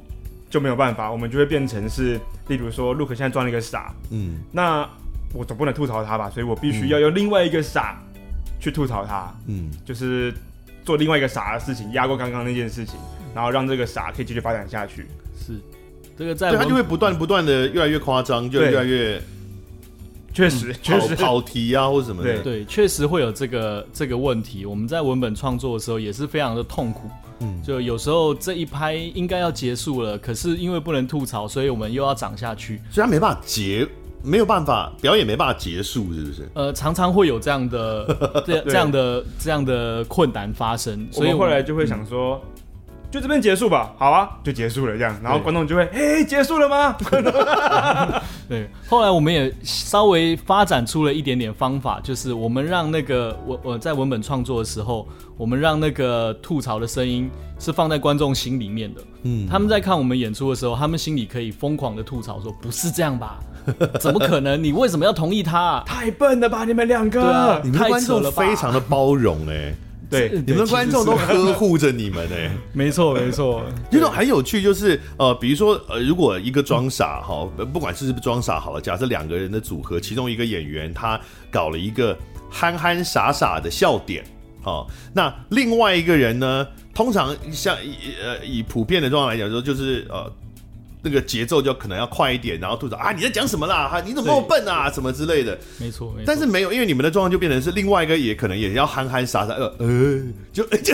[0.50, 4.88] 就没有办法，我们就会变成是，例如说，Luke 现在装了一个傻，嗯，那
[5.34, 8.02] 我总不能吐槽他吧，所以我必须要用另外一个傻
[8.60, 10.34] 去吐槽他，嗯，就是
[10.84, 12.96] 做另外一个傻的事情，压过刚刚那件事情，
[13.36, 15.06] 然后让这个傻可以继续发展下去。
[15.38, 15.54] 是，
[16.18, 19.22] 这个在对，他就会不断不断的越来越夸张，就越来越。
[20.38, 24.68] 确实，确实跑题啊，或什么的，对，确实会有这个这个问题。
[24.68, 33.88] 我们在文本创作的时候也是非常的痛苦，嗯，就有时候这一拍应该要结束了，可是因为不能吐槽，所以我们又要涨下去，所以他没办法结，
[34.22, 36.48] 没有办法表演，没办法结束，是不是？
[36.54, 38.06] 呃，常常会有这样的
[38.46, 42.40] 这这样的这样的困难发生，所以后来就会想说。
[43.10, 46.94] 嗯就这边结束吧，好啊，就结束了这样，然后观众就会，哎，结束了吗？
[48.50, 63.40] 对，后来我们也稍微发展出了一点点方法，就是我们让那个我我在文本创作的时候，我们让那个吐槽的声音是放在观众心里面的，嗯，他们在看我们演出的时候，他们心里可以疯狂的吐槽说，不是这样吧？
[64.02, 64.62] 怎么可能？
[64.62, 65.84] 你为什么要同意他啊？
[65.86, 69.74] 太笨了吧，你们两个，对啊，你们观众非常的包容哎。
[70.10, 72.36] 对，你们观众都 呵护着你们呢。
[72.74, 73.64] 没错没错。
[73.92, 81.20] 这种很有趣，就是呃，比如说呃，如果一个装傻哈，不管是不是装傻好了，假设两个人的组合，其中一个演员他
[81.52, 82.18] 搞了一个
[82.50, 84.24] 憨憨傻傻的笑点，
[84.62, 90.32] 好，那另外一个人呢，通常像以呃以普遍的状况来讲说，就是呃。
[91.02, 94.02] 那个节奏就可能要快一点，然后吐槽啊，你在讲什么啦？
[94.06, 94.90] 你怎么那么笨啊？
[94.92, 95.58] 什么之类的。
[95.80, 96.24] 没错，没错。
[96.26, 100.94] 但是没有，因为你们的状况就变成是另外一个，也可能也要憨憨傻傻，呃呃，就 就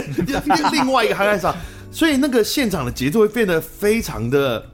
[0.71, 1.55] 另外一个憨憨傻，
[1.91, 4.69] 所以那个现场的节奏会变得非常的。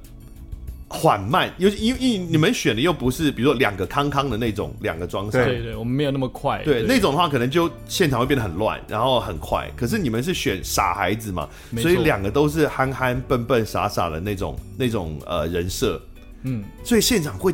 [0.91, 6.87] 缓慢，因为因为你们选的又不是，比如说两个康康的那种两个装上，对对，我们没有那么快，对，对。
[6.87, 9.69] 那种的话可能就现场会变得很乱，然后很快。
[9.75, 11.47] 可是你们是选傻孩子嘛，
[11.77, 16.01] 所以两个都是憨憨笨笨傻傻的那种那种呃人设，
[16.41, 17.53] 嗯，所以现场会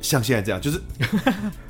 [0.00, 0.80] 像现在这样，就是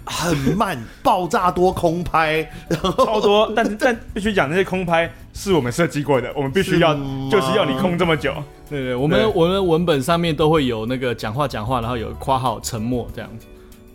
[0.04, 6.94] 很慢， 爆炸多空拍，然后超多，但是但必须讲那些空拍是我们设计过的，我们必须要
[7.30, 8.32] 就是要你空这么久。
[8.70, 13.46] 对对，我们我们文本上面都会有那个讲话讲话，然后有括号沉默这样子。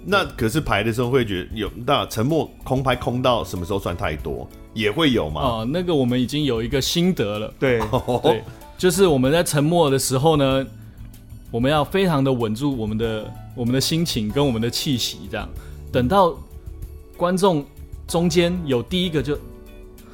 [0.06, 4.48] 那可是排的时候会觉得有那沉默空拍空到什么时候算太多？
[4.74, 5.42] 也会有吗？
[5.42, 7.54] 哦，那个我们已经有一个心得了。
[7.60, 7.82] 对
[8.22, 8.44] 对，
[8.78, 10.66] 就是我们在沉默的时候呢，
[11.50, 15.50] 我们要非常的稳住我们的我们的心情跟我们的气息，这样
[15.92, 16.34] 等到
[17.18, 17.66] 观众
[18.08, 19.38] 中间有第一个就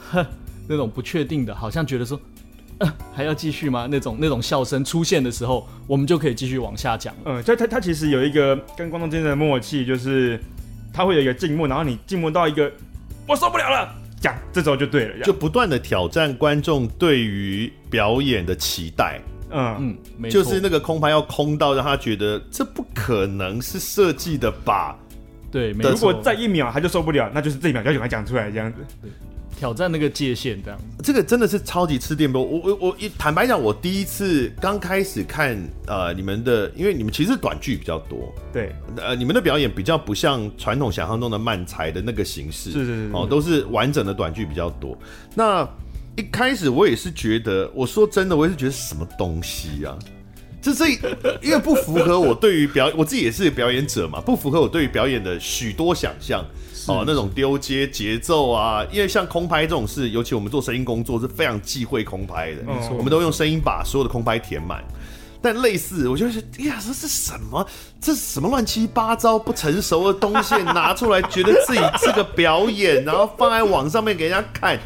[0.09, 0.25] 哼
[0.67, 2.19] 那种不确定的，好像觉得说。
[2.79, 3.87] 呃、还要继续吗？
[3.89, 7.11] 那种那种笑声出现的时候，我们就可以继续往下讲。
[7.25, 10.39] 嗯，就他他其实有一个跟观众之间的默契，就是
[10.93, 12.71] 他会有一个静默，然后你静默到一个
[13.27, 19.19] 我受不了了，讲这时候就对了，就不断的挑战观众对于表演的期待。
[19.49, 24.95] 嗯嗯，没错，就是那个空拍要空到让他觉得这不可能是设计的吧？
[25.51, 28.77] 对，没错，如果再一秒他就受不了，那就是这一秒就要赶快讲出来这样子。
[29.57, 29.67] 对。
[29.67, 32.43] 挑战那个界限，这样这个真的是超级吃电波。
[32.43, 44.97] 我我我一坦白讲，我第一次刚开始看呃你们的，因为你们其实短剧比较多，对，呃你们的表演比较不像传统想象中的漫才的那个形式，是是是，是，哦，都是完整的短剧比较多。
[45.33, 45.67] 那
[46.15, 49.97] 一开始我也是觉得，我说真的，我也是觉得什么东西啊，
[50.73, 56.45] 这这因为不符合我对于表，我自己也是表演者嘛，不符合我对于表演的许多想象。
[56.87, 64.81] 哦，那种丢接节奏啊，因为像空拍这种事，尤其我们做声音工作是非常忌讳空拍的，没错，我们都用声音把所有的空拍填满。
[65.41, 67.67] 但类似，我就是，哎呀，这是什么？
[67.99, 74.79] 这是什么乱七八糟、不成熟的东西拿出来，觉得自己是个表演，然后放在网上面给人家看。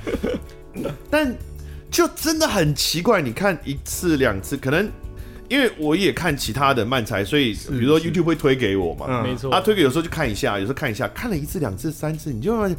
[1.08, 1.38] 但
[1.92, 4.90] 就真的很奇怪，你看一次两次，可能。
[5.52, 9.52] 因为我也看其他的漫才，所以比如说 YouTube 会推给我嘛，没错。
[9.52, 12.78] 他推给有时候就看一下，有时候看一下，看了一次、两次、三次，你就发现，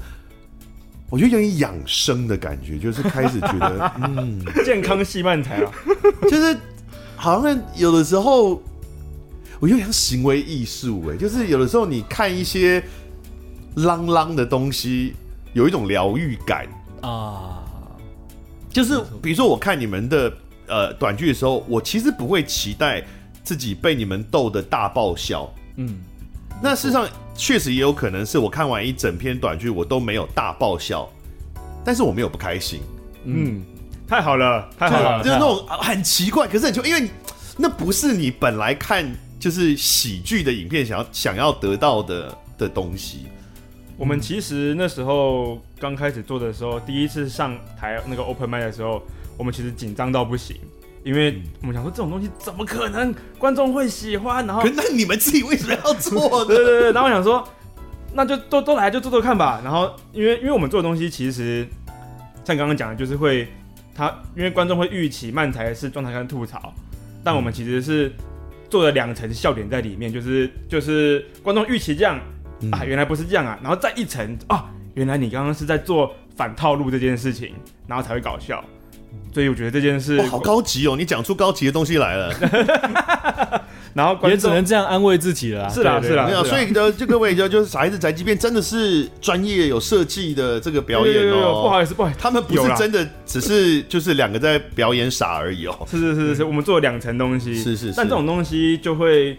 [1.10, 5.70] 我觉得有点养生的感觉，就是开始觉得， 嗯，健康系漫才啊，
[6.30, 6.56] 就是
[7.14, 8.62] 好像有的时候，
[9.60, 12.80] 我有点像行为艺术，哎，就是有的时候你看一些
[13.76, 15.12] 啷啷的东西，
[15.52, 16.66] 有一种疗愈感。
[17.02, 17.62] 啊，
[18.70, 20.32] 就是比如说我看你们的。
[20.66, 23.02] 呃，短剧的时候，我其实不会期待
[23.42, 25.52] 自己被你们逗得大爆笑。
[25.76, 25.98] 嗯，
[26.62, 31.08] 那事实上确实也有可能是我看完一整篇短剧，我都没有大爆笑，
[31.84, 32.80] 但是我没有不开心。
[33.24, 33.62] 嗯，
[34.06, 37.10] 太好了，太好了，就是那种很奇怪，可是很奇怪，因为
[37.56, 39.04] 那不是你本来看
[39.40, 43.26] 就是喜剧的影片想要想要得到的的东西。
[43.96, 49.02] 我们其实那时候刚开始做的时候，第一次上台那个 open mic 的时候。
[49.36, 50.56] 我们其实紧张到不行，
[51.04, 54.46] 因为我们想说这种东西怎么可能观众会喜欢？
[54.46, 56.46] 然后那你们自己为什么要做呢？
[56.54, 57.46] 对对对，然后我想说，
[58.14, 59.60] 那就都都来就做做看吧。
[59.64, 61.66] 然后因为因为我们做的东西其实
[62.44, 63.48] 像刚刚讲的，就是会
[63.94, 66.72] 他因为观众会预期漫才是状态跟吐槽，
[67.24, 68.12] 但我们其实是
[68.70, 72.20] 做了两层笑点在里面，就是就是观众预期这样。
[72.70, 73.58] 啊，原来不是这样啊！
[73.60, 77.56] 然后再一层啊，原来你刚刚是在做反套路这件事情，
[77.88, 78.64] 然后才会搞笑。
[79.32, 82.32] 所以我觉得这件事好高级哦，你讲出高级的东西来了。
[83.94, 85.68] 然后也只能这样安慰自己了。
[85.68, 86.42] 是啦，是啦，没有。
[86.44, 91.62] 所以呢，就各位就就是小孩子宅急便真的是专业有设计的这个表演哦。
[91.62, 95.86] 不好意思，不好意思，他们不是真的只是就是两个在表演傻而已哦。
[95.90, 97.54] 是是是是，我们做了两层东西。
[97.54, 99.36] 是是是，但这种东西就会。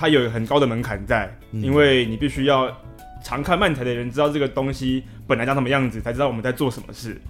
[0.00, 2.70] 它有很高的门槛在，因为你必须要
[3.24, 7.20] 常看漫才的人知道这个东西本来长什么样子，才知道我们在做什么事。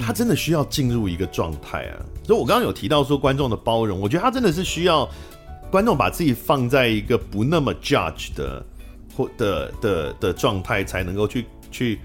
[0.00, 1.94] 他真的需要进入一个状态啊！
[2.24, 5.08] 所以我刚刚有提到说观众的包容，我觉得他真的是需要
[5.70, 8.64] 观众把自己放在一个不那么 judge 的
[9.16, 11.98] 或的的的状态，才能够去去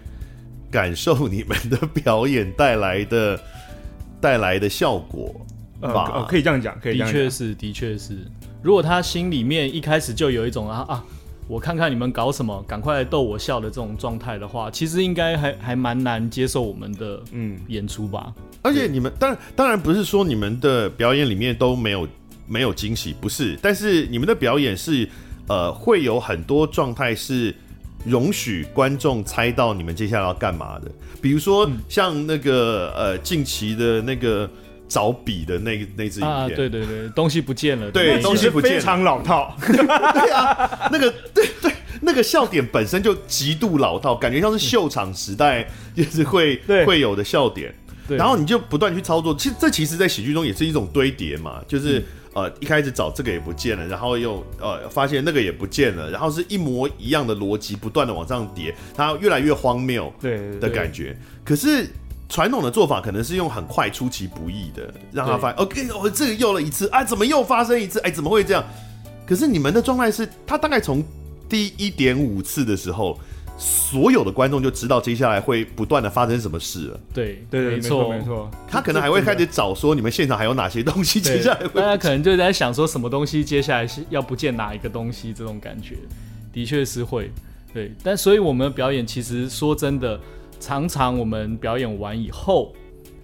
[0.70, 3.40] 感受你们的表演带来的
[4.20, 5.34] 带来的效果。
[5.82, 8.18] 呃，哦，可以这样讲，可以这样讲，的确是，的确是。
[8.62, 11.04] 如果他心里面一开始就有一种啊啊，
[11.48, 18.34] 我看看你们搞什么，赶快来逗我笑的这种状态的话，其实应该还还蛮难接受我们的嗯演出吧。
[18.64, 22.08] 而且你们当然当然不是说你们的表演里面都没有
[22.48, 25.08] 没有惊喜，不是，但是你们的表演是
[25.48, 27.54] 呃会有很多状态是
[28.04, 30.90] 容许观众猜到你们接下来要干嘛的，
[31.22, 34.50] 比如说像那个呃近期的那个。
[34.88, 41.72] 找笔的那那支影片，啊，对对对，东西不见了，对，东西不见了，非常老套， 对啊，那个对对，
[42.02, 47.74] 那个笑点本身就极度老套，感觉像是秀场时代就是会会有的笑点，
[48.08, 60.60] 然后你就不断去操作，其实这其实，在喜剧中也是一种堆叠嘛，就是呃一开始找这个也不见了，然后又呃发现那个也不见了，然后是一模一样的逻辑不断的往上叠，它越来越荒谬，对。
[60.60, 61.88] 的感觉，可是。
[62.28, 68.00] 传统的做法可能是用很快、出其不意的，让他发现，OK，我这个又了一次，啊，怎么又发生一次？
[68.00, 68.64] 哎，怎么会这样？
[69.28, 71.04] 可是你们的状态是，他大概从
[71.48, 73.20] 第一点五次的时候，
[73.58, 77.00] 所有的观众就知道接下来会不断的发生什么事了。
[77.14, 78.50] 对对，没错没错。
[78.68, 81.22] 他可能还会开始找说，你们现场还有哪些东西？
[81.22, 85.32] 接下来，大家可能就在想说，什么东西接下来是要不见哪一个东西？
[85.32, 85.96] 这种感觉，
[86.52, 87.32] 的确是会。
[87.74, 90.20] 对，但所以我们的表演其实说真的。
[90.60, 92.74] 常常我们表演完以后，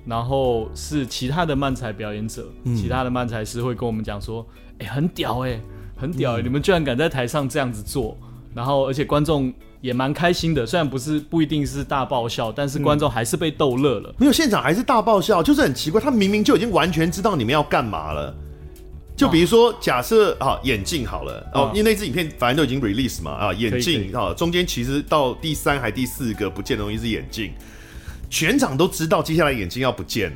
[0.05, 4.45] 然后是其他的漫才表演者，嗯、其他的漫才师会跟我们讲说
[4.79, 5.61] ：“哎、欸，很屌哎、欸，
[5.95, 8.17] 很屌哎、欸，嗯、你们居然敢在台上这样子做。”
[8.53, 14.15] 然后而且观众也蛮开心的，虽然不是不一定是大爆笑，但是观众还是被逗乐了、嗯。
[14.19, 18.35] 没有现场还是大爆笑，就是很奇怪，他明明就已经完全知道你们要干嘛了。
[19.21, 27.53] 就比如说，假设啊，眼镜好了哦，因为那支影片反正都已经 release 嘛啊，眼镜啊，中间其实到第三还第四个不见的东西是眼镜，
[28.31, 30.31] 全场都知道接下来眼镜要不见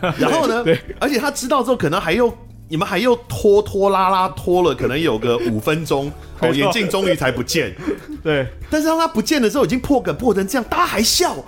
[0.00, 0.64] 了， 然后呢，
[1.00, 2.32] 而且他知道之后，可能还又
[2.68, 6.08] 你们还又拖拖拉拉拖了，可能有个五分钟
[6.38, 7.74] 哦，眼镜终于才不见，
[8.22, 11.44] 对，但是当他不见的时候，已经破梗破成这样，大家还笑，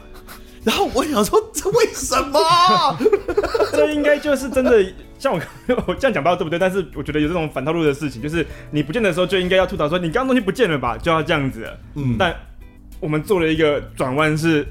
[0.64, 2.98] 然后我想说，这为什么？
[3.70, 4.84] 这应该就是真的。
[5.18, 5.40] 像我
[5.86, 11.66] 我这样讲不知道对不对，但是我觉得有这种反套路的事情，就是你不见的时候就应该要吐槽说你刚刚东西不见了吧，就要这样子。
[11.94, 12.34] 嗯，但
[13.00, 14.66] 我们做了一个转弯是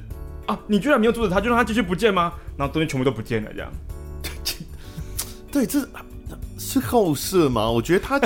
[0.45, 2.31] 啊，你居然没有阻止他，就让他继续不见吗？
[2.57, 3.71] 然后东西全部都不见了，这样。
[5.51, 5.79] 对，这
[6.59, 7.69] 是后设吗？
[7.69, 8.19] 我觉得他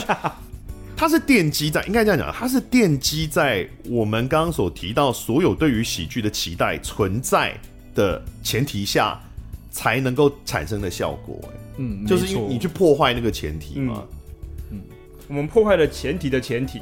[0.98, 7.58] 他是奠基在，应该这样讲，他是奠基在我们刚刚所提到所有对于喜剧的期待存在
[7.96, 9.18] 的前提下。
[9.70, 14.04] 才能够产生的效果，哎，嗯，就是因为你去破坏那个前提嘛，
[14.72, 14.82] 嗯，
[15.28, 16.82] 我们破坏了前提的前提，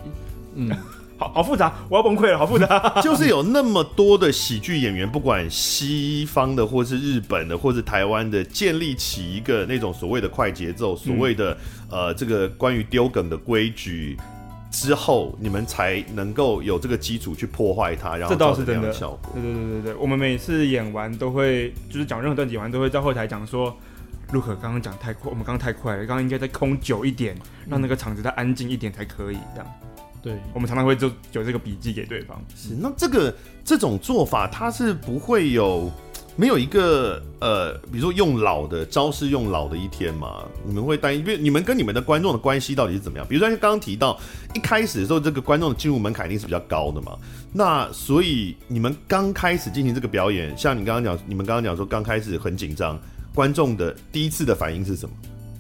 [0.56, 0.70] 嗯，
[1.18, 11.58] 好好复杂，我要崩溃了，好复杂， 就是有那么多的喜剧演员，不管西方的，或是日本的，或是台湾的，建立起一个那种所谓的快节奏，所谓的
[11.90, 14.18] 呃，这个关于丢梗的规矩。
[14.72, 18.92] 之后你们才能够有这个基础去破坏它，然后这倒是真的。
[18.92, 19.32] 效果。
[19.34, 23.74] 对对对对对，我们每次演完都会，就是讲任何段子演完都会在后台讲说，
[24.32, 27.36] 陆可刚刚讲太快，我们刚刚太快了，刚刚应该再空久一点，
[27.70, 29.38] 让那个场子再安静一点才可以。
[29.54, 29.68] 这样，
[30.22, 32.42] 对，我们常常会就有这个笔记给对方。
[32.56, 35.92] 是，那这个这种做法，它是不会有。
[36.38, 40.44] 没有一个呃，比如说用老的招式用老的一天嘛？
[40.66, 43.26] 你们会担心，因为你们跟你们的观众的关系到底是怎么样？
[43.26, 44.20] 比如说刚刚提到
[44.54, 47.18] 一开始的时候，这个观众的进入门槛一定是比较高的嘛。
[47.54, 53.00] 那所以你们刚开始进行这个表演，像你刚刚讲，你们刚刚讲说刚开始很紧张，
[53.36, 55.14] 观众的第一次的反应是什么？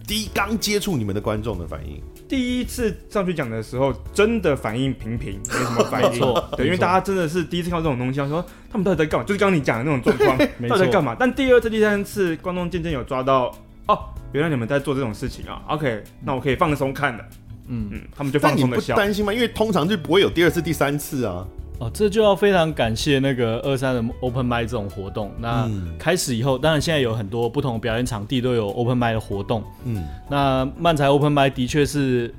[0.07, 2.01] 第一刚接触你们的观众的反应？
[2.27, 6.19] 第一次上去讲的时候，真的反应平平，没什么反应。
[6.57, 9.25] 对，因为大家真的是第一次看到这种东西，说他们到底在干嘛？
[9.25, 10.37] 就是刚刚你讲的那种状况，
[10.69, 11.15] 到底在干嘛？
[11.19, 13.55] 但第二次、第三次，观众渐渐有抓到，
[13.87, 13.99] 哦，
[14.31, 15.61] 原来你们在做这种事情啊。
[15.67, 17.23] OK，那我可以放松看的。
[17.67, 18.95] 嗯嗯，他们就放松的笑。
[18.95, 19.33] 担心吗？
[19.33, 21.45] 因为通常就不会有第二次、第三次啊。
[21.79, 25.31] 哦，这就要非常感谢那个二三的 Open Mic 这种活动。
[25.39, 25.69] 那
[25.99, 29.63] 开始以后，当然现在有很多不同的表演场地都有 Open Mic 的活动。
[29.83, 32.33] 嗯，那漫才 Open Mic 的确是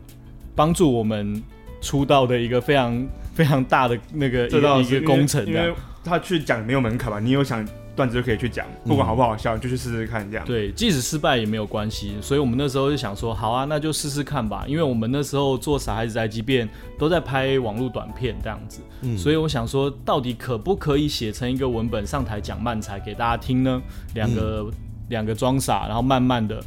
[0.55, 1.43] 帮助我们
[1.81, 5.45] 出道的一个非常非常大的那个一个一个工程。
[5.47, 5.73] 因为
[6.03, 7.67] 他去讲没有门槛嘛，你有想。
[7.97, 10.45] 段子就可以去讲，不管好不好笑，嗯、就去试试看这样。
[10.47, 12.13] 对，即使失败也没有关系。
[12.21, 14.65] 所以我们那时候就想说，好啊，那就试试看吧。
[14.69, 16.69] 因为我们那时候做傻孩子宅急便
[16.99, 23.81] 都在拍网络短片这样子，嗯、所以我想说，到底可不可以写成一个文本上台讲漫才给大家听呢？
[24.15, 24.67] 两个
[25.09, 26.63] 两、嗯、个装傻，然后慢慢的，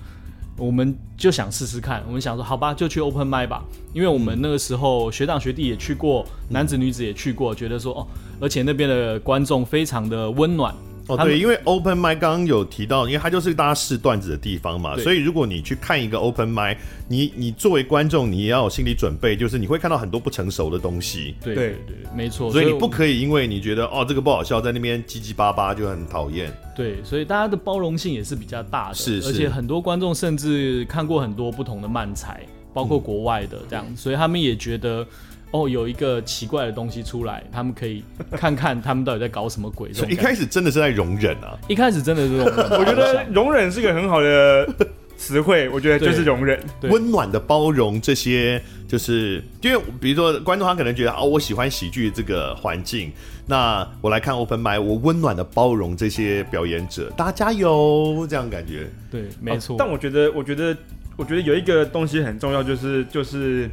[0.58, 2.04] 我们就想试试看。
[2.08, 3.64] 我们想说，好吧，就去 open mic 吧。
[3.94, 8.08] 因为我们那个时候学长学弟也去过，男子女子也去过，觉得说哦，
[8.42, 10.74] 而且那边的观众非常的温暖。
[11.10, 21.34] 哦，对，因为 Open Mic 刚刚有提到，因为它就是大家试段子的地方嘛，所以如果你去看一个 Open Mic，你你作为观众，你也要有心理准备，就是你会看到很多不成熟的东西。
[21.44, 22.52] 对对对，没错。
[22.52, 26.56] 所以你不可以因为你觉得哦这个不好笑，在那边叽叽巴巴就很讨厌。
[26.76, 35.04] 对，所以大家的包容性也是比较大的，是，是，而且很多观众甚至看过很多不同的漫才，包括国外的这样，嗯、所以他们也觉得。
[35.52, 39.92] 哦，有一个奇怪的东西出来，他们可以看看他们到底在搞什么鬼。
[39.92, 42.56] 所以一开始真的是在容忍啊，一开始真的是容忍。
[42.80, 44.70] 我觉得容忍是一个很好的
[45.18, 53.12] 词汇，我觉得就是容忍，温暖的包容这些，就是因为比如说观众他可能觉得哦，我喜欢喜剧这个环境，
[53.48, 58.88] 那我来看 Open Mic，我温暖的包容这些表演者，大家加油，这样感觉。
[59.10, 59.78] 对，没错。
[59.80, 60.78] 但我觉得，我觉得，
[61.18, 63.68] 我觉得有一个东西很重要，就是就是。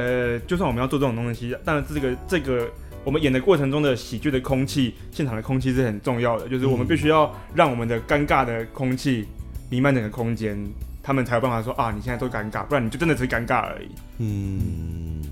[0.00, 2.66] 呃，就算我们要做这种东西，当然这个这个
[3.04, 6.48] 我们演的过程中的喜剧的空气，现场的空气是很重要的。
[6.48, 9.26] 就是我们必须要让我们的尴尬的空气
[9.68, 10.58] 弥漫整个空间，
[11.02, 13.88] 他们才有办法说啊，你现在都尴尬，不然你就真的是尴尬而已。
[14.18, 15.22] 嗯，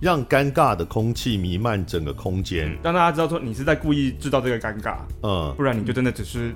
[0.00, 6.52] 让尴尬的空气弥漫整个空间，让大家知道说你是在故意制造这个尴尬，嗯，不然你就真的只是。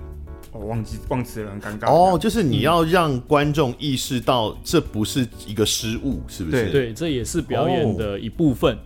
[0.53, 1.91] 我、哦、忘记忘词了，很尴尬。
[1.91, 6.65] 哦，就是你要让观众意识到这不是一个失误，是不是？
[6.65, 8.75] 对对，这也是表演的一部分。
[8.75, 8.79] 哦、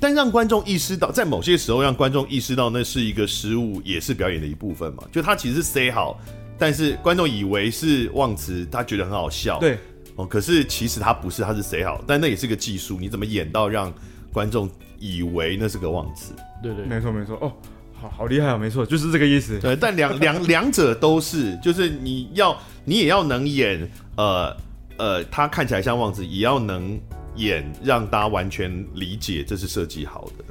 [0.00, 5.04] 但让观众意识到，在某些时候让观众意识到那是一个失误，也是表演的一部分嘛？
[5.12, 6.18] 就他其实是 say 好，
[6.58, 9.58] 但是观众以为是忘词，他觉得很好笑。
[9.58, 9.78] 对，
[10.16, 13.92] 哦，可是其实他不是，他是 say 好，但那也是个技术，你怎么演到让
[14.32, 16.32] 观众以为那是个忘词？
[16.62, 17.52] 对，对对，没错没错哦。
[18.00, 18.56] 好好厉害啊！
[18.56, 19.58] 没错，就是这个意思。
[19.60, 23.86] 对，但两两 两者都是，就是你要你也要能演，
[24.16, 24.56] 呃
[24.96, 26.98] 呃，他看起来像忘词，也要能
[27.36, 30.44] 演让大家完全理解这是设计好的。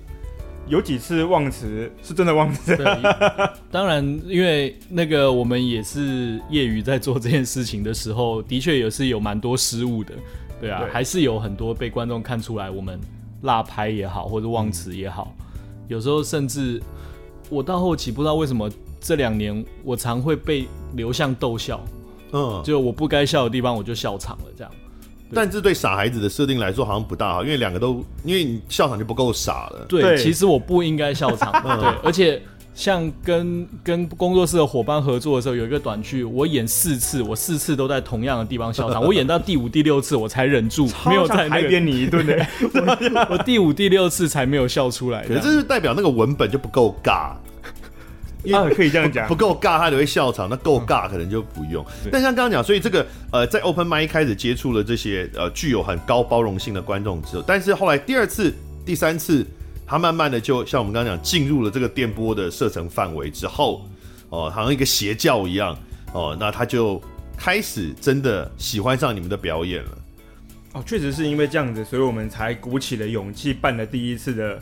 [0.67, 2.77] 有几次忘词是真的忘词。
[2.77, 2.85] 对，
[3.71, 10.13] 当然，因为那个我们也是业余在做这件事情的时候，的确也是有蛮多失误的。
[10.61, 12.99] 对啊，对还是有很多被观众看出来我们
[13.41, 16.79] 落拍也好，或者忘词也好，嗯、有时候甚至。
[17.49, 18.69] 我到后期不知道为什么
[19.01, 21.83] 这两年我常会被流向逗笑，
[22.31, 24.71] 嗯，就我不该笑的地方我就笑场了这样。
[25.31, 29.85] 但这对傻孩子的设定来说好像不大好，因为两个都因为你笑场就不够傻了。
[29.87, 32.41] 对，对其实我不应该笑场， 嗯、对，而且
[32.79, 42.47] 像跟跟工作室的伙伴合作的时候，有一个短剧，我演四次，我四次都在同样的地方笑场，我演到第五、第六次我才忍住，没有在海边你一顿的，
[43.29, 45.27] 我第五、第六次才没有笑出来。
[45.27, 47.33] 可是这是代表那个文本就不够尬。
[48.53, 51.85] 啊，可以这样讲，不够尬他就会笑场，那够尬可能就不用。
[52.05, 58.55] 嗯、但像刚刚讲，所以这个呃，在 Open Mic 一开始接触了这些呃具有很高包容性的观众之后，但是后来第二次、
[58.85, 59.45] 第三次，
[59.89, 63.83] 他慢慢的就像我们刚刚讲，进入了这个电波的射程范围之后，
[64.29, 65.75] 哦、呃，好像一个邪教一样，
[66.13, 67.01] 哦、呃，那他就
[67.35, 69.97] 开始真的喜欢上你们的表演了。
[70.73, 74.61] 哦，确实是因为这样子，所以我们才鼓起了勇气办了第一次的。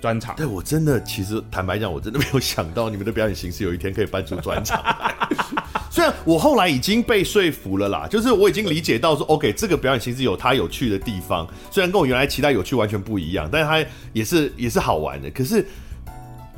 [0.00, 4.82] 专场，对，我真的，其实坦白讲，我真的没有想到你们的表演形式有一天可以办出专场。
[5.92, 15.30] 虽然我后来已经被说服了啦，就是我已经理解到说，OK，这个表演形式有它有趣的地方，虽然跟我原来期待有趣完全不一样，但是它也是也是好玩的。
[15.32, 15.66] 可是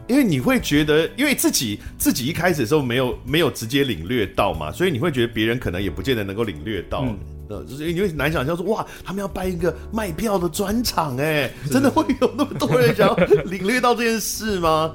[0.07, 7.01] 因为你会觉得，因为自己自己一开始的时候没有没有直接领略到嘛，所以你会觉得别人可能也不见得能够领略到。
[7.03, 7.19] 嗯
[7.49, 13.17] 呃，就是你会难想象说，哇，他们要办一个卖票的专场，哎，真的会有那么多人想要
[13.47, 14.95] 领略到这件事吗？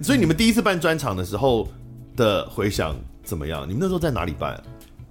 [0.00, 1.68] 所以你们第一次办专场的时候
[2.16, 3.64] 的回响怎么样？
[3.66, 4.60] 你们那时候在哪里办？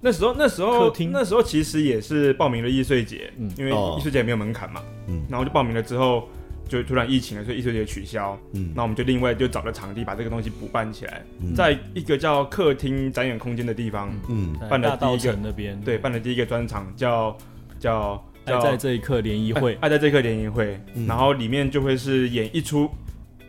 [0.00, 1.10] 那时候那时候客厅？
[1.12, 3.50] 那时候其实也是报名了艺穗节，嗯。
[3.56, 3.96] 因为哦。
[3.98, 5.22] 艺穗节也没有门槛嘛，嗯。
[5.28, 6.28] 然后就报名了之后，
[6.68, 8.72] 就突然疫情了，所以艺穗节取消，嗯。
[8.74, 11.54] 那我们就另外就找了场地把这个东西补办起来，嗯。
[11.54, 14.56] 在一个叫客厅展演空间的地方，嗯。
[14.68, 17.36] 办了第一个城那边，对，办了第一个专场叫
[17.78, 21.06] 叫爱叫在这一刻联谊会，爱在这一刻联谊会，嗯。
[21.06, 22.90] 然后里面就会是演一出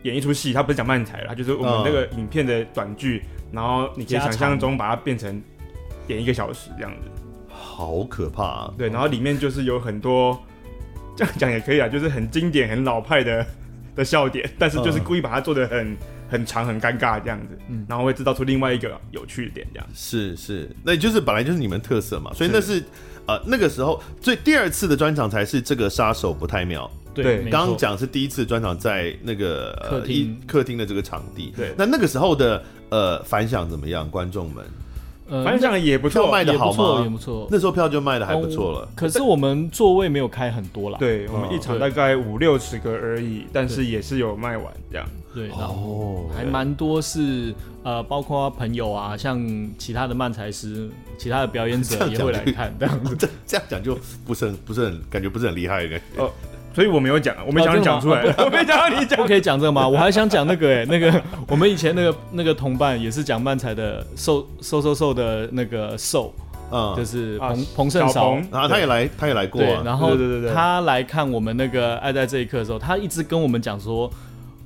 [0.04, 3.24] 演一出戏，它不是讲漫才了，它就是我们那个影片的短剧，
[3.54, 5.42] 然后你可以想象中把它变成
[6.08, 7.10] 演一个小时这样子。
[7.48, 8.74] 好可怕、啊。
[8.78, 10.38] 对，然后里面就是有很多
[11.16, 13.46] 这样讲也可以啊， 就是很经典、很老派的
[13.96, 15.96] 的笑点，但是就是故意把它做的很
[16.30, 19.88] 很长、很尴尬这样子，嗯然后会制造出另外一个有趣的点这样。
[19.94, 22.84] 是是，那就是本来就是你们特色嘛，所以那是
[23.28, 26.90] 呃那个时候，所以第二次的专场才是这个杀手不太妙。
[27.22, 34.10] 对没刚刚讲是第一次专场在那个呃客厅一客厅的这个场地，对那那个时候的呃反响怎么样？
[34.10, 34.66] 观众们
[35.28, 37.10] 呃反响也不错，票卖的好也不错，也？
[37.10, 37.48] 不错。
[37.52, 38.88] 那时候票就卖的还不错了。
[38.96, 45.08] 可是我们座位没有开很多啦，对我们一场大概五六十个而已，但是也是有卖完这样。
[45.34, 49.44] 对，然后哦还蛮多是呃，包括朋友啊，像
[49.80, 50.88] 其他的漫才师、
[51.18, 53.16] 其他的表演者也会来看这样子。
[53.18, 56.32] 这这样讲就不是很不是很感觉不是很厉害的感觉。
[56.74, 59.16] 所以我没有讲，我没想讲出来， 我没讲到你讲。
[59.22, 59.88] 不可以讲这个吗？
[59.88, 66.34] 我还想讲那个哎、 那个我们以前那个那个同伴也是讲漫才的瘦瘦瘦瘦的那个瘦，
[66.72, 68.48] 嗯，就是啊彭彭盛韶小彭。
[68.52, 69.82] 然后他也来他也来过对，啊。
[69.86, 74.10] 然后对对对对他来看我们那个爱在这一刻的时候，他一直跟我们讲说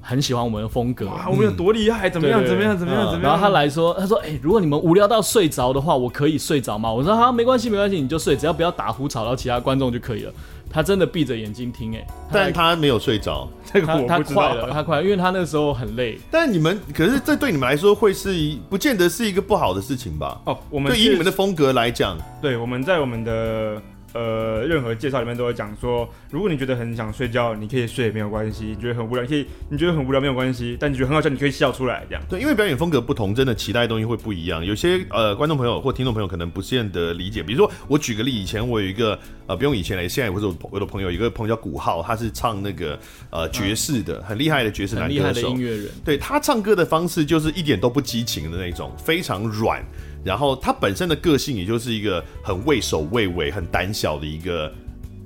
[0.01, 1.07] 很喜欢我们的风格。
[1.07, 2.09] 哇，我们有多厉害？
[2.09, 2.41] 怎么样？
[2.45, 2.77] 怎么样？
[2.77, 3.03] 怎么样？
[3.03, 3.23] 嗯怎么样？
[3.23, 10.31] 然后他来说，他说：“哎、如果你们无聊到睡着的话，我可以睡着吗？”我说：“好，没关系，没关系，你就睡，只要不要打呼吵到其他观众就可以了。”
[10.69, 13.47] 他真的闭着眼睛听、哎，但他没有睡着。
[13.73, 14.41] 这个他他我不知道。
[14.41, 16.17] 快了，他快了，因为他那个时候很累。
[16.29, 20.39] 但你们可是这对你们来说会是一不见得是一个不好的事情吧？
[20.45, 23.81] 哦，我们对以你们的风格来讲，对，我们在我们的
[24.13, 32.23] 呃任何介绍里面都会讲说，如果你觉得很想睡觉，你可以睡没有关系；你觉得很无聊，你可以你觉得很无聊没有关系，但你觉得很好笑，你可以笑出来这样。
[32.29, 34.65] 对，因为表演风格不同，真的期待的东西会不一样。
[34.65, 37.43] 有些呃观众朋友或听众朋友可能不见得理解。
[37.43, 42.97] 比如说，我举个例，以前我有一个呃，不用以前了，现在我是我的朋友，有一个朋友叫古浩，他是唱那个
[43.29, 45.55] 呃爵士的，很厉害的爵士很厉害的男歌手。
[45.55, 49.83] 音乐人，对，他唱歌的方式就是一点都不激情的那种，非常软。
[50.27, 54.69] 然后他本身的个性也就是一个很畏首畏尾、很胆小的一个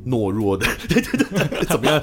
[0.06, 2.00] 懦弱的，对对对，怎么样？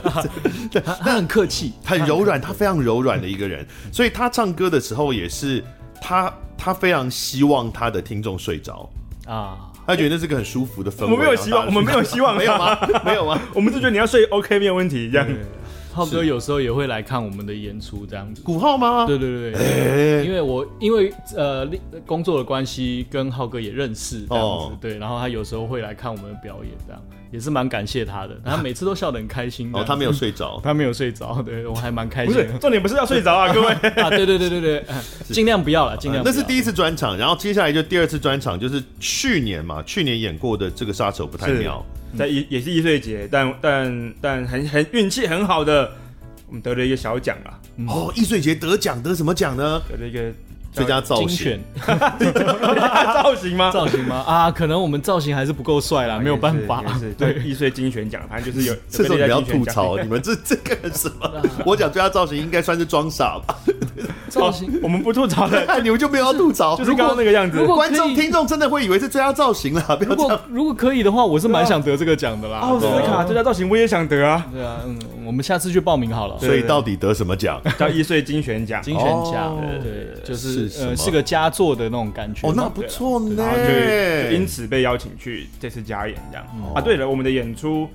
[0.85, 5.63] 他他很客气，很柔软，他非常柔软的一个人，所以他唱歌的时候也是
[6.03, 8.91] 他他非常希望他的听众睡着，
[9.27, 9.59] 啊。
[9.87, 11.13] 他觉得那是个很舒服的氛围。
[11.13, 12.79] 我们没有希望，我们没有希望，没有吗？
[13.07, 13.41] 没有吗？
[13.57, 15.27] 我们就觉得你要睡 OK 没有问题这样。
[15.99, 18.41] 浩哥有时候也会来看我们的演出，这样子。
[18.43, 19.05] 古浩吗？
[19.05, 19.61] 对对对对，
[20.21, 21.69] 欸因为我因为呃
[22.07, 28.41] 工作的关系，跟浩哥也认识这样子，哦对，然后他有时候会来看我们的表演，这样也是蛮感谢他的。
[28.45, 29.71] 他每次都笑得很开心。
[29.75, 30.61] 哦，他没有睡着。
[30.65, 32.47] 他没有睡着，对我还蛮开心的。
[32.53, 33.67] 是重点，不是要睡着啊， 各位。
[33.69, 34.85] 啊，对对对对对，
[35.29, 36.33] 尽量不要了，尽量不要。
[36.33, 41.85] 那是第一次专场，然后接下来就第二次专场，就是去年嘛，去年演过的这个杀手不太妙。
[42.17, 45.93] 在也也是易碎节，但但但很很运气很好的，
[46.47, 49.83] 我们得了一个小奖啊，哦，易碎节得奖得什么奖呢？
[49.89, 50.33] 得了一个
[50.73, 51.61] 最佳造精型选。
[53.23, 53.71] 造型吗？
[53.71, 54.25] 造型吗？
[54.27, 56.83] 啊，可能我们造型还是不够帅啦，没有办法。
[56.87, 58.75] 也是对易碎精选奖，反正就是有。
[58.89, 61.31] 这时候你不要吐槽， 你们这这个什么？
[61.65, 63.57] 我讲最佳造型应该算是装傻吧？
[64.29, 67.67] 造型哦我们不吐槽的，你们就没有要吐槽，就是刚刚那个样子如。
[67.67, 70.43] 果观众听众真的会以为是最佳造型啦，不要如果这样。
[70.51, 72.59] 如果可以的话，我是蛮想得这个奖的啦。
[72.59, 76.39] 奥斯对卡最佳造型我也想得啊，对啊，嗯，我们下次去报名好了。
[76.39, 77.61] 所以到底得什么奖？
[77.79, 78.81] 叫易碎精选奖。
[78.83, 82.49] 精选奖哦，对，就是是呃是个佳作的那种感觉。
[82.49, 83.51] 哦，那不错呢然。
[83.51, 86.81] 后就就因此被邀请去这次加演这样、啊。
[86.81, 87.87] 对了，我们的演出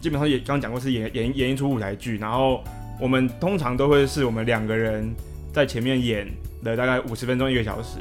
[0.00, 2.64] 基本上也刚刚讲过是演演演一出舞台剧，然后
[2.98, 5.14] 我们通常都会是我们两个人
[5.52, 6.26] 在前面演
[6.62, 7.98] 了大概五十分钟一个小时，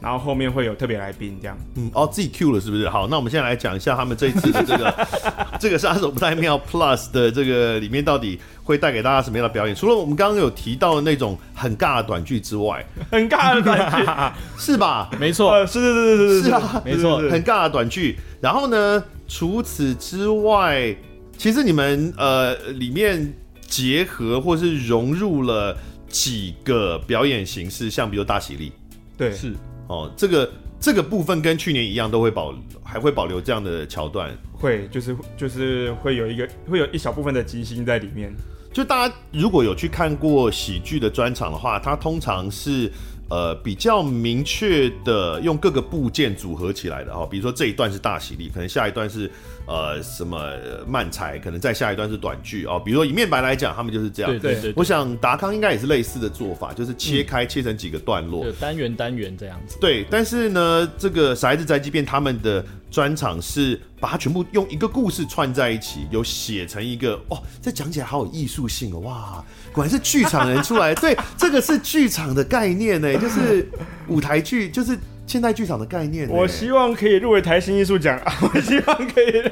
[0.00, 1.56] 然后后面会有特别来宾这样。
[1.76, 2.88] 嗯，哦，自己 Q 了是不是？
[2.88, 5.06] 好，那我们现在来讲一下他们这一次的这个
[5.58, 9.74] 这个杀手不太妙 Plus 的这个里面到底会带给大家什么样的表演？
[9.74, 14.06] 除了我们刚刚有提到的那种很尬的短剧之外，很尬的短剧，
[14.60, 15.10] 是吧？
[15.18, 18.18] 没错，呃，是是是是是是啊没错很尬的短剧。
[18.40, 20.94] 然后呢，除此之外，
[21.38, 23.32] 其实你们呃里面
[23.66, 25.76] 结合或是融入了
[26.08, 28.70] 几个表演形式，像比如大喜力
[29.16, 29.54] 对，是
[29.88, 34.30] 哦，这个这个部分跟去年一样，都会保还会保留这样的桥段。
[34.52, 38.32] 会就是就是会有一个会有一小部分的即兴在里面。
[38.72, 42.90] 就大家如果有去看过喜剧的专场的话，它通常是
[43.28, 49.30] 呃比较明确的用各个部件组合起来的哈，比如说这一段是大喜力，可能下一段是
[49.66, 50.38] 呃什么
[50.86, 52.80] 漫才，可能再下一段是短剧哦。
[52.84, 54.38] 比如说以面板来讲，他们就是这样。
[54.38, 59.76] 对对我想达康应该也是类似的做法，就是切开、嗯、切成几个段落，单元单元这样子。
[59.80, 69.44] 对，但是呢，这个傻孩子宅急便他们的专场是把它全部用一个故事串在一起，有写成一个哦，这讲起来好有艺术性哦，哇！
[69.72, 73.68] 果然是剧场人出来，对，这个是剧场的概念呢，就是
[74.06, 74.96] 舞台剧，就是
[75.26, 76.28] 现代剧场的概念。
[76.28, 78.32] 我希望可以入围台新艺术奖啊！
[78.54, 79.42] 我希望可以。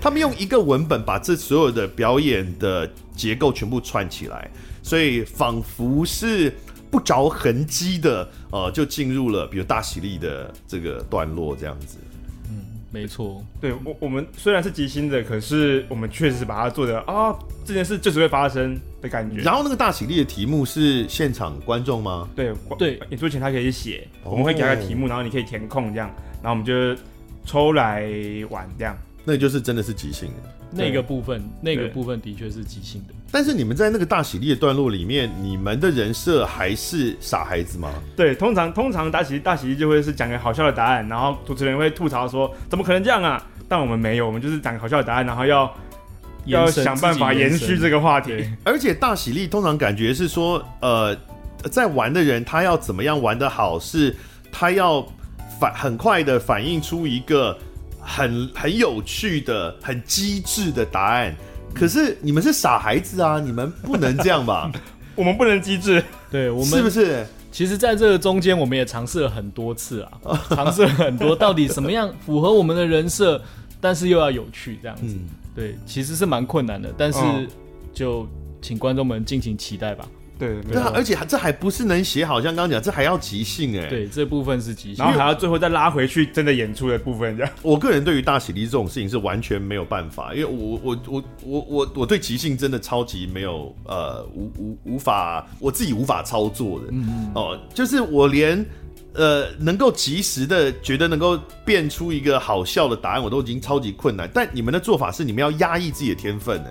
[0.00, 4.50] 他们用一个文本把这所有的表演的结构全部串起来，
[4.82, 6.52] 所以仿佛是
[6.90, 11.96] 不着痕迹的，呃，就进入了比如大喜利的这个段落这样子。
[12.90, 19.42] 没错，对我我们虽然是即兴的，可是我们确实把它做的啊，这件事就是会发生的感觉。
[19.42, 22.26] 然后那个大喜力的题目是现场观众吗？
[22.34, 26.10] 对对，演出前他可以写，我们会给他个题目，然后你可以填空这样，
[26.42, 26.72] 然后我们就
[27.44, 28.10] 抽来
[28.48, 28.96] 玩这样。
[29.22, 33.14] 那就是真的是即兴的，那个部分，那个部分的确是即兴的。
[33.30, 37.92] 但是你们在那个大喜利的段落里面，你们的人设还是傻孩子吗？
[38.16, 43.44] 对，通常通常大喜大喜利就会是讲个好笑的答案，然后主持人会吐槽说怎么可能这样啊？
[43.68, 45.74] 但我们没有，我们就是讲个好笑的答案，然后要
[46.46, 48.48] 要想办法延续这个话题。
[48.64, 51.16] 而且大喜利通常感觉是说，呃，
[51.70, 54.14] 在玩的人他要怎么样玩得好，是
[54.50, 55.06] 他要
[55.60, 57.58] 反很快的反映出一个。
[58.08, 61.36] 很很有趣的、很机智的答案，
[61.74, 63.38] 可是你们是傻孩子啊！
[63.38, 64.72] 你们不能这样吧？
[65.14, 67.26] 我们不能机智，对我们是不是？
[67.52, 73.40] 其实，在这个中间，我们也尝试了很多次啊，尝试了很多，到底什么样符合我们的人设，
[73.80, 75.02] 但是又要有趣，这样子。
[75.06, 77.20] 嗯、对，其实是蛮困难的，但是
[77.92, 78.28] 就
[78.62, 80.06] 请观众们敬请期待吧。
[80.38, 83.86] 对对啊，而且这还不是能写好，像刚刚讲，这还要即兴哎。
[83.88, 87.52] 对，这部分是即兴，然后还要最后再拉回去真的演出的部分这样。
[87.60, 96.86] 我个人对于大喜力这种事情是完全没有办法，因为我我我我我我对即兴真的超级没有呃无无无法我自己无法操作的。
[96.92, 97.32] 嗯嗯。
[97.34, 98.64] 哦，就是我连
[99.14, 104.30] 呃能够及时的觉得能够变出一个好笑的答案，我都已经超级困难。
[104.32, 106.70] 但你们的做法是你们要压抑自己的天分呢？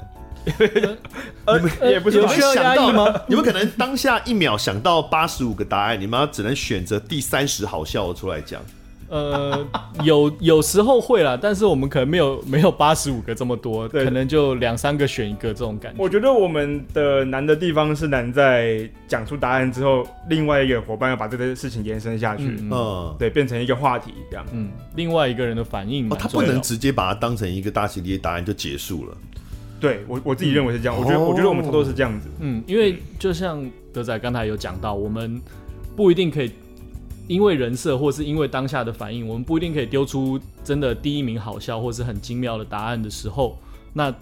[1.46, 3.14] 呃，也不是有需要压抑吗？
[3.28, 8.62] 你们可能当下一秒想到八十五个答案，你们要只能选择第三十好笑的出来讲。
[9.10, 9.66] 呃，
[10.04, 16.04] 有有时候会啦，但是我们可能没有 没有八十五个这么多，可能就两三个选一个这种感觉。
[16.04, 24.46] 我觉得我们的难的地方是难在讲出答案之后，另外一个伙伴要把这个事情延伸下去，嗯，嗯对，变成一个话题这样。
[24.52, 29.16] 嗯，另外一个人的反应，哦，他不能直接把它当成一个大喜利的答案就结束了。
[29.80, 33.64] 对我我自己认为是这样，嗯、我觉得、哦、我觉得我们差不多是这样子，嗯，因为就像
[33.94, 35.40] 德仔刚才有讲到，我们
[35.96, 36.52] 不一定可以
[37.28, 43.58] 因为人设或是因为当下的反应，我们不一定可以丢出真的第一名好笑或是很精妙的答案的时候，
[43.94, 44.14] 那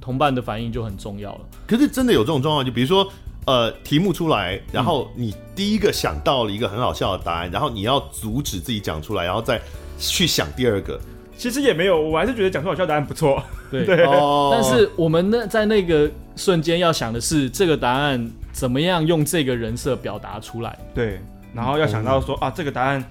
[0.00, 1.40] 同伴的反应就很重要了。
[1.66, 3.06] 可是真的有这种状况，就比如说
[3.44, 9.60] 呃题目出来，然后你第一个想到了一个很好笑的答案，然后你要阻止自己讲出来，然后再
[9.98, 10.98] 去想第二个。
[11.42, 13.42] 其实也没有，我还是觉得讲出好笑答案不错。
[13.68, 20.78] 对 对，哦、但是我们呢，在那个瞬间要想的是，这个答案怎么样用这个人设表达出来？
[20.94, 21.18] 对，
[21.52, 23.04] 然后要想到说、嗯、啊，这个答案，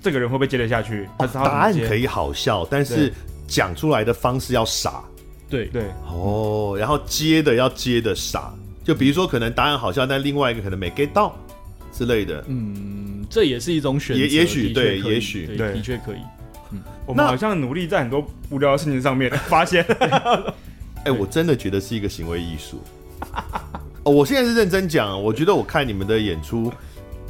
[0.00, 1.06] 这个人会不会接得下去？
[1.18, 3.12] 哦、答案可以好笑，但是
[3.46, 5.04] 讲出来的方式要傻。
[5.50, 8.50] 对对，哦，然后接的要接的傻，
[8.82, 11.36] 就比如说可能答案好笑，但另外一个可能没 get 到
[11.92, 12.42] 之类的。
[12.48, 14.22] 嗯，这也是一种选择。
[14.22, 16.20] 也也许对，也许对，的确可以。
[16.70, 19.84] 嗯，我们好像努力在很多无聊的事情上面 发现。
[21.04, 22.80] 哎，我真的觉得是一个行为艺术。
[24.04, 26.72] 哦，我现在是认真讲，我觉得我看你们的演出，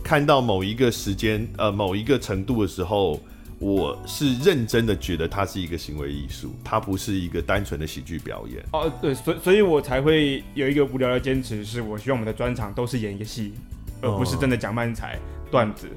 [0.03, 3.21] 看到某一个时间，呃，某一个程度的时候，
[3.59, 8.65] 我是认真的觉得它是一个行为艺术，它不是一个单纯的喜剧表演。
[8.73, 13.53] 哦，对，所以所以我才会有一个无聊的坚持，是我希望我们的专场都是演一个戏，
[14.01, 15.19] 而不是真的讲漫才
[15.51, 15.89] 段子。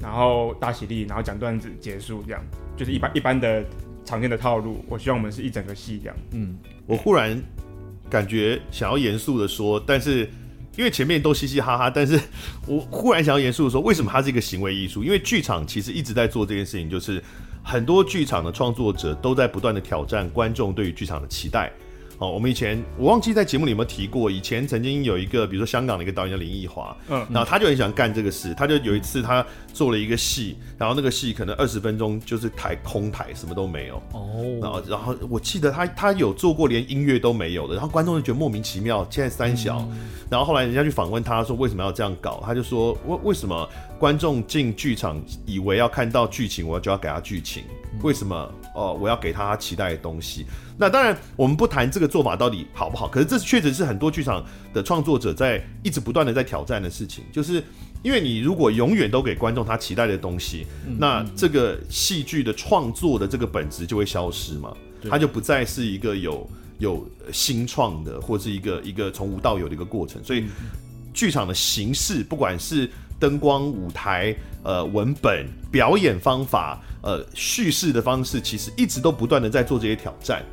[0.00, 2.40] 然后大喜力，然后讲段子结束，这样
[2.78, 3.62] 就是一般一般的
[4.04, 4.82] 常见的套路。
[4.88, 6.16] 我希望我们是一整个戏这样。
[6.30, 6.56] 嗯，
[6.86, 7.38] 我忽然
[8.08, 10.20] 感觉想要严肃的说，但是
[10.76, 12.18] 因为前面都嘻嘻哈哈，但是
[12.66, 15.02] 我忽然想要严肃的说，为什么它是一个行为艺术？
[15.02, 17.22] 因为剧场其实一直在做这件事情，就是
[17.62, 21.70] 很多剧场的创作者都在不断的挑战观众对于剧场的期待。
[22.20, 39.98] 哦，我们以前我忘记在节目里有没有提过，以前曾经有一个，比如说香港的一个导演叫林奕华，嗯，然后他就很喜欢干这个事，他就有一次他做了一个戏，然后那个戏可能二十分钟就是台空台，什么都没有，哦，然后然后我记得他他有做过连音乐都没有的，然后观众就觉得莫名其妙，现在三小，嗯、
[40.30, 47.62] 然后后来人家去访问他说为什么要这样搞，他就说为为什么观众进剧场以为要看到剧情，我就要给他剧情，
[48.02, 48.34] 为什么
[48.74, 50.46] 哦、呃、我要给他他期待的东西？
[50.80, 57.60] 那当然，我们不谈这个做法到底好不好，可是这确实是很多剧场的创作者在一直不断的在挑战的事情，就是
[58.02, 60.66] 因为你如果永远都给观众他期待的东西，
[60.98, 64.72] 那这个戏剧的创作的这个本质就会消失嘛，
[65.10, 70.44] 它就不再是一个有有新创的，或是一个一个从无到有的一个过程，所以
[71.12, 72.88] 剧场的形式，不管是
[73.18, 80.44] 灯光、舞台、呃文本、表演方法、呃叙事的方式，其实一直都不断的在做这些挑战。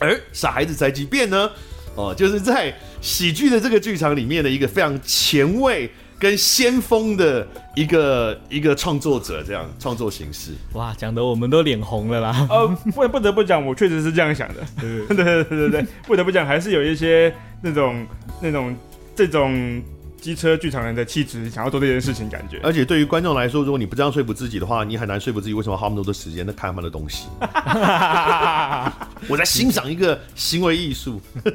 [0.00, 1.50] 而傻孩子宅急便呢？
[1.94, 10.52] 哦，就是在喜剧的这个剧场里面的一个非常前卫跟先锋的一个一个创作者，这样创作形式。
[10.72, 12.46] 哇，讲的我们都脸红了啦！
[12.50, 14.56] 呃，不不得不讲，我确实是这样想的。
[14.80, 18.06] 对对对 对对，不得不讲，还是有一些那种
[18.40, 18.74] 那种
[19.14, 19.82] 这种。
[20.20, 22.58] 机车剧场人的气质，想要做这件事情，感觉。
[22.64, 27.28] 而且对于观众来说，如果你不这样说服自己的话，你很难说服自己为什么花那么多的时间在看他们的东西。
[29.30, 31.20] 我在欣赏一个行为艺术。
[31.44, 31.54] 对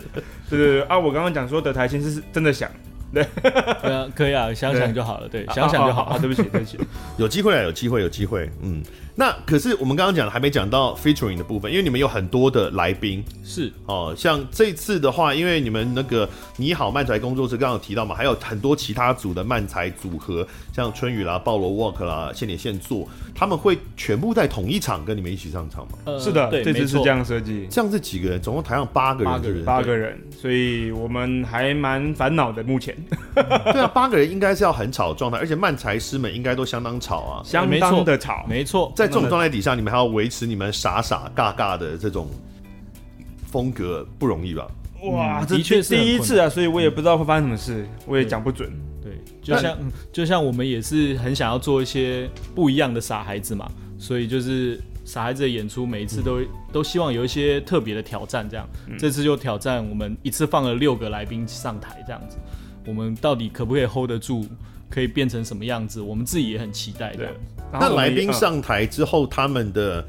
[0.50, 0.98] 对对啊！
[0.98, 2.72] 我刚刚讲说德台新是真的想。
[3.14, 5.30] 对， 对啊，可以啊，想想就好了。
[5.30, 6.04] 对，想想就好。
[6.04, 6.80] 啊，对不起，对不起。
[7.18, 8.50] 有机会啊，有机会，有机会。
[8.62, 8.82] 嗯。
[9.16, 26.00] 那可是我们刚刚讲的还没讲到 featuring 的部分，因为你们有很多的来宾，是哦，像这次的话，因为你们那个你好漫才工作室刚刚有提到嘛，还有很多其他组的漫才组合，像春雨啦、暴罗 walk 啦、现点现做，他们会全部在同一场跟你们一起上场吗？
[26.06, 27.68] 呃，是的，对，这次是这样设计。
[27.70, 28.42] 这样是几个人？
[28.42, 32.64] 总共台上八个人，八个人，八个人，所以我们还蛮烦恼的。
[32.64, 32.96] 目前，
[33.36, 38.92] 对啊，八个人应该是要很吵的状态，而且漫才师们应该都相当吵啊，相当的吵，没错。
[39.08, 42.30] 在这种状态底下，你们还要维持你们傻傻尬尬的这种
[43.46, 44.66] 风格，不容易吧？
[45.04, 48.72] 哇，的确是第一次啊，所以我也不知道会发生什么事，我也讲不准。
[49.02, 49.78] 对，就像
[50.14, 58.48] 就像我们也是很想要做一些不一样的傻孩子嘛，所以就是傻孩子的演出，每一次都、嗯、都希望有一些特别的挑战。
[58.50, 62.38] 这样，嗯、这次就挑战我们一次放了六个来宾上台，这样子，
[62.86, 64.48] 我们到底可不可以 hold 得住？
[64.90, 66.00] 可以变成什么样子？
[66.00, 67.28] 我们自己也很期待的。
[67.80, 70.06] 那来宾上台之后，他们的，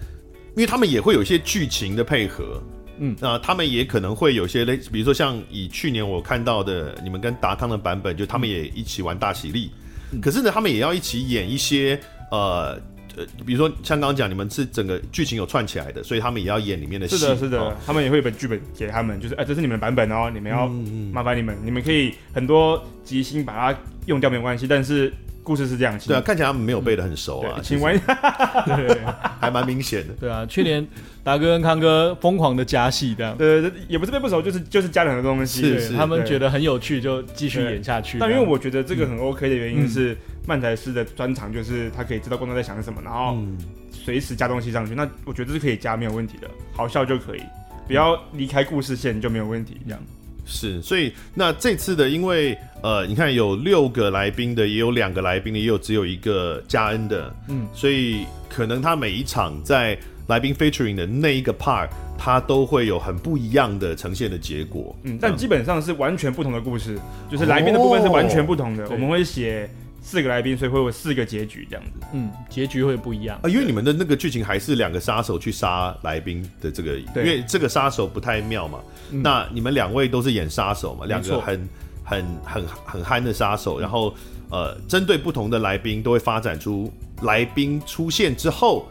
[0.56, 2.62] 因为他们也会有一些剧情的配合，
[2.98, 9.70] 嗯，那他们也可能会有些类似，比如说像以去年我看到的你们跟达康的版本，就他们也一起玩大喜力，
[10.12, 11.98] 嗯、可是呢，他们也要一起演一些
[12.30, 12.78] 呃。
[13.16, 17.16] 呃，比如说像刚刚讲，你们是整个剧情有串起来的，所以他们也要演里面的戏。
[17.16, 20.66] 是的，是的，哦、他们也会有本剧本给他们，就是哎、呃，这是你们版本哦，你们要
[21.12, 25.12] 麻烦你们，嗯嗯、你们可以很多即兴把它用掉没关系，但是
[25.44, 25.96] 故事是这样。
[26.00, 27.96] 对啊，看起来他们没有背得很熟啊，请问，
[28.66, 28.98] 对，
[29.38, 30.14] 还蛮明显的。
[30.14, 30.84] 对啊，去年
[31.22, 33.36] 达哥跟康哥疯狂的加戏，这样。
[33.36, 38.18] 对，对，对，也不是背不熟，就是就是加了很多东西，是是，他们觉得很有趣，就继续演下去。
[38.18, 40.16] 但因为我觉得这个很 OK 的原因是，
[40.48, 43.36] 漫才师的专长就是他可以知道观众在想什么，然后。
[43.36, 43.56] 嗯
[44.04, 47.42] 随时加东西上去，那我觉得是可以加，没有问题的，好笑就可以，
[47.86, 49.78] 不要离开故事线就没有问题。
[49.86, 50.00] 这样
[50.44, 61.88] 是，所以那这次的，因为呃，你看有六个来宾的，也有两个来宾的，也有只有一个加恩的，嗯，所以可能他每一场在来宾 featuring 的那一个 part，
[62.18, 64.94] 他都会有很不一样的呈现的结果。
[65.04, 66.98] 嗯，但基本上是完全不同的故事，
[67.30, 69.68] 就是来宾的部分是完全不同的，哦、我们会写。
[70.06, 72.06] 四个来宾，所以会有四个结局这样子。
[72.12, 73.40] 嗯，结局会不一样。
[73.42, 78.80] 啊，因为你们的那个剧情还是两个杀手去杀来宾的这个，因为这个杀手不太妙嘛。
[79.10, 81.68] 嗯、那你们两位都是演杀手嘛，两个很
[82.04, 84.14] 很很很憨的杀手，然后
[84.50, 86.92] 呃，针对不同的来宾都会发展出
[87.22, 88.86] 来宾出现之后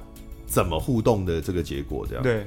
[0.48, 2.24] 怎么互动的这个结果，这样。
[2.24, 2.46] 对，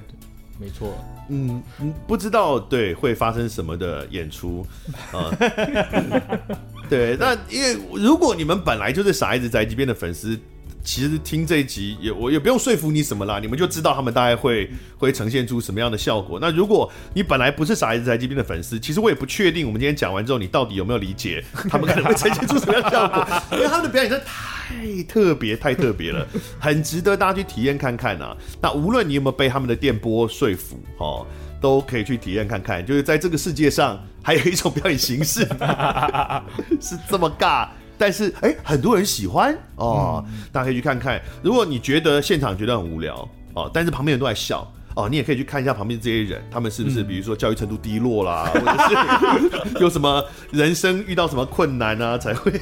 [0.58, 0.94] 没错。
[1.28, 1.62] 嗯，
[2.06, 4.64] 不知道对会发生什么的演出
[5.12, 5.30] 啊。
[5.38, 6.40] 呃
[6.88, 10.38] 对，那因为如果你们本来就是傻孩子宅急便的粉丝，
[10.86, 16.38] 其实听这一集也我也不用说服你什么啦，你们就知道他们大概会会呈现出什么样的效果。
[16.40, 23.26] 那如果你本来不是傻孩子宅急便的粉丝，其实我也不确定我们今天讲完之后，你到底有没有理解他们可能会呈现出什么样的效果，
[23.58, 26.24] 因为他们的表演真的太特别太特别了，
[26.60, 28.36] 很值得大家去体验看看啊。
[28.62, 31.26] 那无论你有没有被他们的电波说服，哦。
[31.58, 35.40] 都可以去体验看看，就是在这个世界上还有一种表演形式
[36.78, 37.66] 是这么尬，
[37.98, 41.20] 但是哎、欸，很多人喜欢哦，嗯、大家可以去看看。
[41.42, 52.52] 如果你觉得现场觉得很无聊哦，但是旁边人都在笑哦，你也可以去看一下旁边这些人，他们是不是比如说教育程度低落啦， 或者是有什么人生遇到什么困难啊，才会。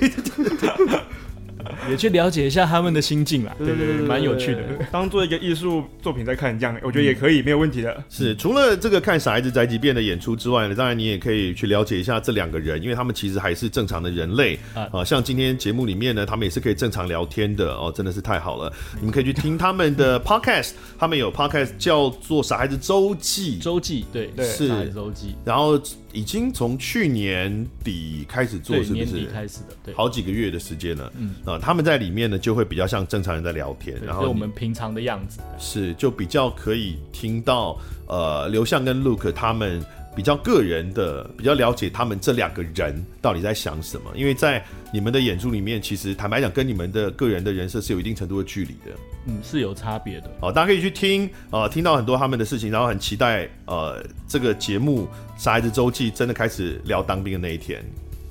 [1.90, 4.60] 也去了解一下他们的心境啦，对对对，蛮有趣的。
[4.90, 8.04] 当做一个艺术作品在看，这样我觉得也可以，没有问题的。
[8.08, 15.04] 是除了这个看傻孩子宅急便的演出之外呢，当然你也可以去了解一下这两个人，因为他们其实还是正常的人类啊。
[15.04, 18.72] 像今天节目里面呢，他们也是可以正常聊天的哦，真的是太好了。
[18.98, 25.80] 你们可以去听他们的 podcast，他们有 podcast 叫做《傻孩子周记》，周记对对，是周记，然后。
[26.14, 29.04] 已经从去年底开始做，是不是？
[29.04, 31.12] 年底开始的，对，好几个月的时间了。
[31.18, 39.84] 嗯啊，他们在里面呢，就会比较像正常人在聊天，然后我们平常的样子是就比较可以听到呃，刘向跟 Luke 他们。
[40.14, 48.92] 比较个人的，比较了解他们这两个人到底在想什么，因为在你们的演出里面，其实坦白讲，跟你们的个人的人设是有一定程度的距离的，
[49.26, 50.30] 嗯，是有差别的。
[50.40, 55.02] 好，大家可以去听，呃，听到很多他们的事情，然后很期待，呃，这个节目
[55.36, 57.84] 《傻孩子周记》真的开始聊当兵的那一天。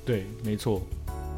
[0.05, 0.81] 对，没错，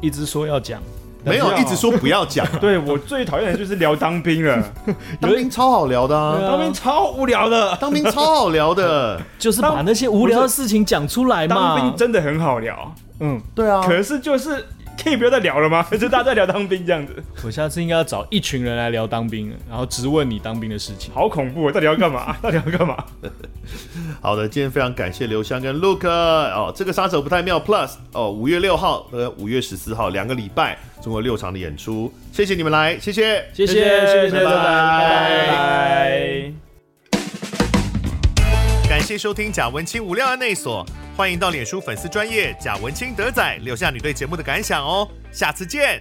[0.00, 0.82] 一直说要讲。
[1.26, 2.46] 没有，一直说不要讲。
[2.60, 4.62] 对，我最讨厌的就是聊当兵了，
[5.20, 11.54] 当兵超好聊的啊，当兵超无聊的，当兵超好聊的， 就是把那些无聊的事情讲出来嘛。
[11.56, 13.82] 当兵真的很好聊，嗯，对啊。
[13.86, 14.64] 可是就是。
[15.02, 15.86] 可以不要再聊了吗？
[15.98, 17.14] 就大家在聊当兵这样子。
[17.44, 21.12] 我下次应该要找一群人来聊当兵，然后直问你当兵的事情。
[21.14, 21.72] 好恐怖啊！
[21.72, 22.36] 到底要干嘛？
[22.42, 22.96] 到底要干嘛？
[24.20, 36.65] 好的，今天非常感谢刘湘跟 Luke 哦，这个杀手不太妙 Plus 哦，五月六号和五月十四号两个礼拜，总共六场的演出，谢谢你们来，谢谢，谢谢，谢谢，拜拜，拜拜。
[38.88, 40.86] 感谢收听贾文清无料案内所。
[41.16, 46.00] 欢迎到脸书粉丝专业贾文清德仔留下你对节目的感想哦，下次见。